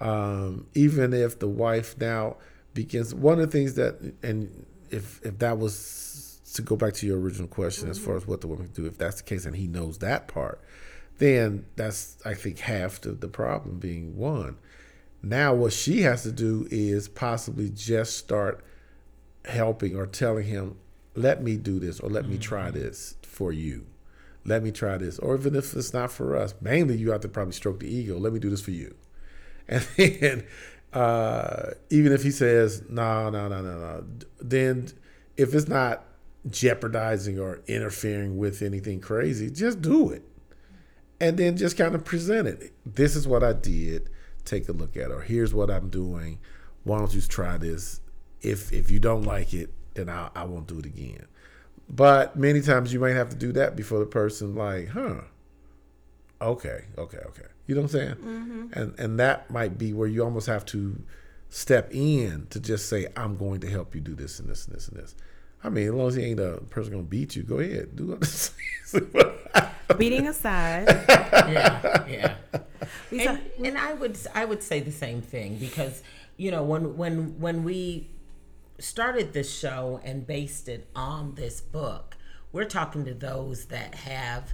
Um, 0.00 0.66
even 0.74 1.12
if 1.12 1.38
the 1.38 1.46
wife 1.46 1.96
now 2.00 2.38
begins, 2.72 3.14
one 3.14 3.38
of 3.38 3.48
the 3.48 3.56
things 3.56 3.74
that, 3.74 4.00
and 4.24 4.66
if 4.90 5.20
if 5.24 5.38
that 5.38 5.56
was 5.56 6.33
to 6.54 6.62
go 6.62 6.76
back 6.76 6.94
to 6.94 7.06
your 7.06 7.18
original 7.18 7.48
question 7.48 7.90
as 7.90 7.98
far 7.98 8.16
as 8.16 8.26
what 8.26 8.40
the 8.40 8.46
woman 8.46 8.66
can 8.66 8.74
do, 8.74 8.86
if 8.86 8.96
that's 8.96 9.16
the 9.16 9.22
case 9.24 9.44
and 9.44 9.56
he 9.56 9.66
knows 9.66 9.98
that 9.98 10.28
part, 10.28 10.60
then 11.18 11.66
that's 11.76 12.16
I 12.24 12.34
think 12.34 12.60
half 12.60 13.00
the, 13.00 13.10
the 13.10 13.28
problem 13.28 13.78
being 13.78 14.16
won. 14.16 14.56
Now 15.22 15.52
what 15.54 15.72
she 15.72 16.02
has 16.02 16.22
to 16.22 16.32
do 16.32 16.68
is 16.70 17.08
possibly 17.08 17.70
just 17.70 18.16
start 18.16 18.64
helping 19.44 19.96
or 19.96 20.06
telling 20.06 20.46
him, 20.46 20.76
let 21.14 21.42
me 21.42 21.56
do 21.56 21.78
this 21.78 21.98
or 22.00 22.08
let 22.08 22.28
me 22.28 22.38
try 22.38 22.70
this 22.70 23.16
for 23.22 23.52
you. 23.52 23.86
Let 24.44 24.62
me 24.62 24.70
try 24.70 24.96
this. 24.98 25.18
Or 25.18 25.34
even 25.36 25.56
if 25.56 25.74
it's 25.74 25.92
not 25.92 26.12
for 26.12 26.36
us, 26.36 26.54
mainly 26.60 26.96
you 26.96 27.10
have 27.10 27.22
to 27.22 27.28
probably 27.28 27.54
stroke 27.54 27.80
the 27.80 27.88
ego. 27.88 28.18
Let 28.18 28.32
me 28.32 28.38
do 28.38 28.50
this 28.50 28.62
for 28.62 28.72
you. 28.72 28.94
And 29.66 29.82
then 29.96 30.44
uh, 30.92 31.70
even 31.88 32.12
if 32.12 32.22
he 32.22 32.30
says 32.30 32.82
no, 32.88 33.30
no, 33.30 33.48
no, 33.48 33.62
no, 33.62 33.78
no, 33.78 34.04
then 34.40 34.88
if 35.38 35.54
it's 35.54 35.66
not 35.66 36.04
jeopardizing 36.50 37.38
or 37.38 37.62
interfering 37.66 38.36
with 38.36 38.62
anything 38.62 39.00
crazy, 39.00 39.50
just 39.50 39.80
do 39.80 40.10
it, 40.10 40.22
and 41.20 41.36
then 41.38 41.56
just 41.56 41.76
kind 41.76 41.94
of 41.94 42.04
present 42.04 42.48
it. 42.48 42.72
This 42.84 43.16
is 43.16 43.26
what 43.26 43.42
I 43.42 43.52
did. 43.52 44.10
Take 44.44 44.68
a 44.68 44.72
look 44.72 44.96
at 44.96 45.10
it. 45.10 45.10
Or 45.10 45.22
here's 45.22 45.54
what 45.54 45.70
I'm 45.70 45.88
doing. 45.88 46.38
Why 46.82 46.98
don't 46.98 47.14
you 47.14 47.20
try 47.22 47.56
this? 47.56 48.00
If 48.42 48.72
if 48.72 48.90
you 48.90 48.98
don't 48.98 49.22
like 49.22 49.54
it, 49.54 49.70
then 49.94 50.08
I 50.08 50.30
I 50.34 50.44
won't 50.44 50.66
do 50.66 50.78
it 50.78 50.86
again. 50.86 51.26
But 51.88 52.36
many 52.36 52.60
times 52.60 52.92
you 52.92 53.00
might 53.00 53.10
have 53.10 53.30
to 53.30 53.36
do 53.36 53.52
that 53.52 53.76
before 53.76 53.98
the 53.98 54.06
person 54.06 54.54
like, 54.54 54.88
huh? 54.88 55.20
Okay, 56.40 56.84
okay, 56.98 57.18
okay. 57.18 57.46
You 57.66 57.74
know 57.74 57.82
what 57.82 57.94
I'm 57.94 58.00
saying? 58.00 58.14
Mm-hmm. 58.16 58.78
And 58.78 59.00
and 59.00 59.20
that 59.20 59.50
might 59.50 59.78
be 59.78 59.92
where 59.92 60.08
you 60.08 60.22
almost 60.22 60.46
have 60.46 60.64
to 60.66 61.02
step 61.48 61.94
in 61.94 62.46
to 62.50 62.60
just 62.60 62.88
say, 62.88 63.06
I'm 63.16 63.36
going 63.36 63.60
to 63.60 63.70
help 63.70 63.94
you 63.94 64.00
do 64.00 64.14
this 64.14 64.40
and 64.40 64.48
this 64.48 64.66
and 64.66 64.74
this 64.74 64.88
and 64.88 64.98
this. 64.98 65.14
I 65.64 65.70
mean, 65.70 65.88
as 65.88 65.94
long 65.94 66.08
as 66.08 66.14
he 66.14 66.24
ain't 66.24 66.40
a 66.40 66.60
person 66.68 66.92
gonna 66.92 67.04
beat 67.04 67.34
you, 67.34 67.42
go 67.42 67.58
ahead, 67.58 67.96
do 67.96 68.18
it. 68.20 68.50
Beating 69.98 70.28
aside, 70.28 70.86
yeah, 71.08 72.04
yeah. 72.08 72.34
And, 73.10 73.40
and 73.64 73.78
I 73.78 73.94
would 73.94 74.16
I 74.34 74.44
would 74.44 74.62
say 74.62 74.80
the 74.80 74.92
same 74.92 75.22
thing 75.22 75.56
because 75.56 76.02
you 76.36 76.50
know 76.50 76.62
when 76.62 76.96
when 76.96 77.40
when 77.40 77.64
we 77.64 78.10
started 78.78 79.32
this 79.32 79.52
show 79.56 80.00
and 80.04 80.26
based 80.26 80.68
it 80.68 80.88
on 80.94 81.34
this 81.34 81.60
book, 81.60 82.16
we're 82.52 82.64
talking 82.64 83.04
to 83.06 83.14
those 83.14 83.66
that 83.66 83.94
have 83.94 84.52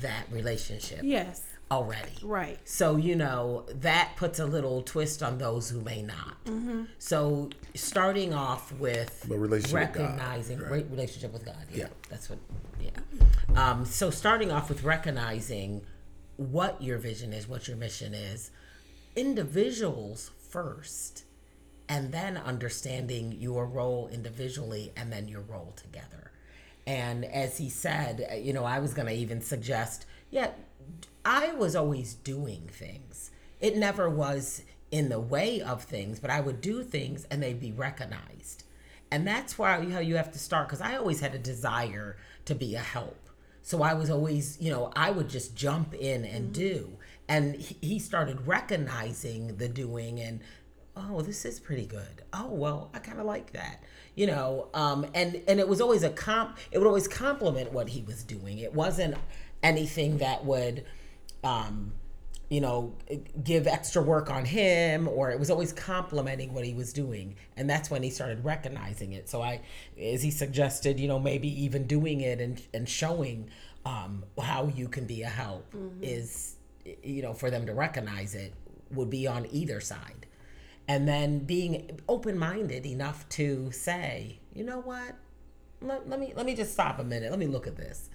that 0.00 0.26
relationship. 0.30 1.00
Yes. 1.02 1.44
Already. 1.70 2.12
Right. 2.22 2.58
So, 2.64 2.96
you 2.96 3.14
know, 3.14 3.66
that 3.68 4.12
puts 4.16 4.38
a 4.38 4.46
little 4.46 4.82
twist 4.82 5.22
on 5.22 5.36
those 5.36 5.68
who 5.68 5.82
may 5.82 6.00
not. 6.00 6.42
Mm-hmm. 6.46 6.84
So, 6.98 7.50
starting 7.74 8.32
off 8.32 8.72
with 8.72 9.26
recognizing 9.70 10.58
with 10.58 10.70
right? 10.70 10.86
relationship 10.90 11.32
with 11.32 11.44
God. 11.44 11.56
Yeah, 11.70 11.78
yeah. 11.78 11.86
That's 12.08 12.30
what, 12.30 12.38
yeah. 12.80 12.90
Um, 13.54 13.84
so, 13.84 14.08
starting 14.08 14.50
off 14.50 14.70
with 14.70 14.82
recognizing 14.82 15.82
what 16.36 16.80
your 16.80 16.96
vision 16.96 17.34
is, 17.34 17.46
what 17.46 17.68
your 17.68 17.76
mission 17.76 18.14
is, 18.14 18.50
individuals 19.14 20.30
first 20.48 21.24
and 21.88 22.12
then 22.12 22.36
understanding 22.36 23.32
your 23.32 23.66
role 23.66 24.08
individually 24.12 24.92
and 24.96 25.12
then 25.12 25.26
your 25.28 25.40
role 25.40 25.72
together. 25.76 26.30
And 26.86 27.24
as 27.24 27.58
he 27.58 27.68
said, 27.68 28.40
you 28.42 28.52
know, 28.52 28.64
I 28.64 28.78
was 28.78 28.94
going 28.94 29.08
to 29.08 29.14
even 29.14 29.40
suggest, 29.40 30.06
yeah, 30.30 30.50
I 31.24 31.52
was 31.52 31.76
always 31.76 32.14
doing 32.14 32.68
things. 32.70 33.30
It 33.60 33.76
never 33.76 34.08
was 34.08 34.62
in 34.90 35.08
the 35.08 35.20
way 35.20 35.60
of 35.60 35.84
things, 35.84 36.20
but 36.20 36.30
I 36.30 36.40
would 36.40 36.60
do 36.60 36.82
things 36.82 37.26
and 37.30 37.42
they'd 37.42 37.60
be 37.60 37.72
recognized. 37.72 38.64
And 39.10 39.26
that's 39.26 39.58
why 39.58 39.84
how 39.90 40.00
you 40.00 40.16
have 40.16 40.32
to 40.32 40.38
start 40.38 40.68
because 40.68 40.80
I 40.80 40.96
always 40.96 41.20
had 41.20 41.34
a 41.34 41.38
desire 41.38 42.16
to 42.44 42.54
be 42.54 42.74
a 42.74 42.80
help. 42.80 43.28
So 43.62 43.82
I 43.82 43.94
was 43.94 44.10
always, 44.10 44.58
you 44.60 44.70
know, 44.70 44.92
I 44.96 45.10
would 45.10 45.28
just 45.28 45.54
jump 45.54 45.94
in 45.94 46.24
and 46.24 46.44
mm-hmm. 46.44 46.52
do. 46.52 46.98
And 47.28 47.56
he 47.56 47.98
started 47.98 48.46
recognizing 48.46 49.56
the 49.58 49.68
doing 49.68 50.20
and 50.20 50.40
oh, 50.98 51.20
this 51.20 51.44
is 51.44 51.60
pretty 51.60 51.86
good. 51.86 52.22
Oh, 52.32 52.48
well, 52.48 52.90
I 52.92 52.98
kind 52.98 53.20
of 53.20 53.26
like 53.26 53.52
that. 53.52 53.82
You 54.14 54.26
know, 54.26 54.68
um, 54.74 55.06
and 55.14 55.40
and 55.46 55.60
it 55.60 55.68
was 55.68 55.80
always 55.80 56.02
a 56.02 56.10
comp. 56.10 56.58
It 56.72 56.78
would 56.78 56.86
always 56.86 57.06
compliment 57.06 57.72
what 57.72 57.88
he 57.90 58.02
was 58.02 58.24
doing. 58.24 58.58
It 58.58 58.74
wasn't 58.74 59.16
anything 59.62 60.18
that 60.18 60.44
would, 60.44 60.84
um, 61.44 61.92
you 62.48 62.60
know, 62.60 62.94
give 63.44 63.66
extra 63.66 64.00
work 64.00 64.30
on 64.30 64.44
him, 64.44 65.06
or 65.06 65.30
it 65.30 65.38
was 65.38 65.50
always 65.50 65.72
complimenting 65.72 66.54
what 66.54 66.64
he 66.64 66.72
was 66.72 66.92
doing. 66.92 67.36
And 67.56 67.68
that's 67.68 67.90
when 67.90 68.02
he 68.02 68.10
started 68.10 68.44
recognizing 68.44 69.12
it. 69.12 69.28
So 69.28 69.42
I, 69.42 69.60
as 70.00 70.22
he 70.22 70.30
suggested, 70.30 70.98
you 70.98 71.08
know, 71.08 71.18
maybe 71.18 71.48
even 71.64 71.86
doing 71.86 72.20
it 72.22 72.40
and 72.40 72.60
and 72.72 72.88
showing 72.88 73.50
um, 73.84 74.24
how 74.40 74.68
you 74.74 74.88
can 74.88 75.04
be 75.04 75.22
a 75.22 75.28
help 75.28 75.72
mm-hmm. 75.72 76.02
is, 76.02 76.56
you 77.02 77.22
know, 77.22 77.34
for 77.34 77.50
them 77.50 77.66
to 77.66 77.74
recognize 77.74 78.34
it 78.34 78.54
would 78.90 79.10
be 79.10 79.26
on 79.26 79.46
either 79.52 79.80
side 79.80 80.26
and 80.88 81.06
then 81.06 81.40
being 81.40 82.00
open-minded 82.08 82.86
enough 82.86 83.28
to 83.28 83.70
say 83.70 84.38
you 84.54 84.64
know 84.64 84.80
what 84.80 85.14
let, 85.80 86.08
let 86.08 86.18
me 86.18 86.32
let 86.34 86.46
me 86.46 86.54
just 86.54 86.72
stop 86.72 86.98
a 86.98 87.04
minute 87.04 87.30
let 87.30 87.38
me 87.38 87.46
look 87.46 87.66
at 87.66 87.76
this 87.76 88.08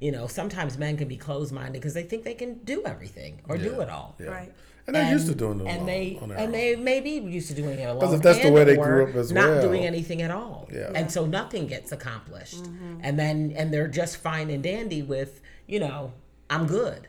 you 0.00 0.12
know 0.12 0.26
sometimes 0.26 0.78
men 0.78 0.96
can 0.96 1.08
be 1.08 1.16
closed-minded 1.16 1.74
because 1.74 1.94
they 1.94 2.02
think 2.02 2.24
they 2.24 2.34
can 2.34 2.54
do 2.64 2.82
everything 2.84 3.40
or 3.48 3.56
yeah, 3.56 3.64
do 3.64 3.80
it 3.80 3.88
all 3.88 4.16
yeah. 4.18 4.26
right 4.26 4.52
and 4.86 4.94
they're 4.94 5.02
and, 5.02 5.12
used 5.12 5.26
to 5.26 5.34
doing 5.34 5.60
it 5.60 5.66
and 5.66 5.88
they 5.88 6.18
and 6.20 6.32
own. 6.32 6.52
they 6.52 6.76
may 6.76 7.00
be 7.00 7.12
used 7.12 7.48
to 7.48 7.54
doing 7.54 7.78
it 7.78 7.84
alone 7.84 8.00
because 8.00 8.14
if 8.14 8.22
that's 8.22 8.40
the 8.40 8.52
way 8.52 8.64
they 8.64 8.76
grew 8.76 9.08
up 9.08 9.14
as 9.14 9.32
not 9.32 9.44
well 9.44 9.54
not 9.56 9.62
doing 9.62 9.84
anything 9.84 10.22
at 10.22 10.30
all 10.30 10.68
yeah. 10.72 10.90
and 10.94 11.10
so 11.10 11.26
nothing 11.26 11.66
gets 11.66 11.92
accomplished 11.92 12.62
mm-hmm. 12.62 12.98
and 13.02 13.18
then 13.18 13.52
and 13.56 13.72
they're 13.72 13.88
just 13.88 14.18
fine 14.18 14.50
and 14.50 14.62
dandy 14.62 15.02
with 15.02 15.40
you 15.66 15.80
know 15.80 16.12
i'm 16.50 16.66
good 16.66 17.08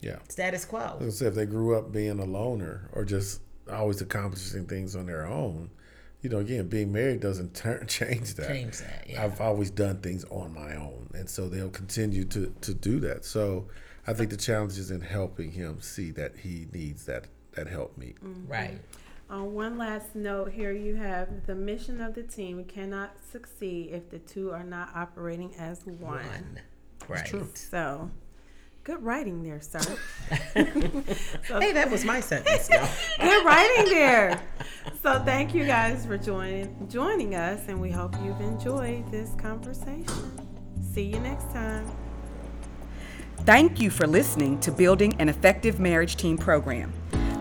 yeah 0.00 0.16
status 0.28 0.64
quo 0.64 0.98
I 1.00 1.08
say 1.08 1.26
if 1.26 1.34
they 1.34 1.46
grew 1.46 1.76
up 1.76 1.90
being 1.90 2.20
a 2.20 2.24
loner 2.24 2.90
or 2.92 3.04
just 3.04 3.40
always 3.72 4.00
accomplishing 4.00 4.66
things 4.66 4.94
on 4.96 5.06
their 5.06 5.26
own. 5.26 5.70
You 6.26 6.32
know, 6.32 6.38
again, 6.38 6.66
being 6.66 6.90
married 6.90 7.20
doesn't 7.20 7.54
turn 7.54 7.86
change 7.88 8.34
that. 8.34 8.48
Change 8.48 8.78
that. 8.78 9.06
Yeah. 9.08 9.22
I've 9.22 9.40
always 9.40 9.70
done 9.70 9.98
things 9.98 10.24
on 10.24 10.52
my 10.52 10.74
own, 10.74 11.08
and 11.14 11.30
so 11.30 11.48
they'll 11.48 11.70
continue 11.70 12.24
to 12.24 12.52
to 12.62 12.74
do 12.74 12.98
that. 12.98 13.24
So, 13.24 13.68
I 14.08 14.12
think 14.12 14.30
the 14.30 14.36
challenge 14.36 14.76
is 14.76 14.90
in 14.90 15.02
helping 15.02 15.52
him 15.52 15.80
see 15.80 16.10
that 16.12 16.34
he 16.38 16.66
needs 16.72 17.04
that 17.04 17.28
that 17.52 17.68
help 17.68 17.96
me. 17.96 18.16
Mm-hmm. 18.24 18.50
Right. 18.50 18.80
On 19.30 19.40
uh, 19.40 19.44
one 19.44 19.78
last 19.78 20.16
note, 20.16 20.50
here 20.50 20.72
you 20.72 20.96
have 20.96 21.46
the 21.46 21.54
mission 21.54 22.00
of 22.00 22.16
the 22.16 22.24
team 22.24 22.64
cannot 22.64 23.12
succeed 23.30 23.90
if 23.92 24.10
the 24.10 24.18
two 24.18 24.50
are 24.50 24.64
not 24.64 24.90
operating 24.96 25.54
as 25.54 25.86
one. 25.86 26.26
one. 26.26 26.60
Right. 27.06 27.28
So 27.54 28.10
Good 28.86 29.02
writing 29.02 29.42
there, 29.42 29.60
sir. 29.60 29.80
so, 31.48 31.58
hey, 31.58 31.72
that 31.72 31.90
was 31.90 32.04
my 32.04 32.20
sentence. 32.20 32.68
Good 33.20 33.44
writing 33.44 33.86
there. 33.86 34.40
So 35.02 35.20
thank 35.24 35.56
you 35.56 35.64
guys 35.64 36.06
for 36.06 36.16
joining 36.16 36.88
joining 36.88 37.34
us, 37.34 37.62
and 37.66 37.80
we 37.80 37.90
hope 37.90 38.14
you've 38.22 38.40
enjoyed 38.40 39.10
this 39.10 39.34
conversation. 39.38 40.30
See 40.94 41.02
you 41.02 41.18
next 41.18 41.46
time. 41.46 41.90
Thank 43.38 43.80
you 43.80 43.90
for 43.90 44.06
listening 44.06 44.60
to 44.60 44.70
Building 44.70 45.16
an 45.20 45.28
Effective 45.28 45.80
Marriage 45.80 46.14
Team 46.14 46.38
program. 46.38 46.92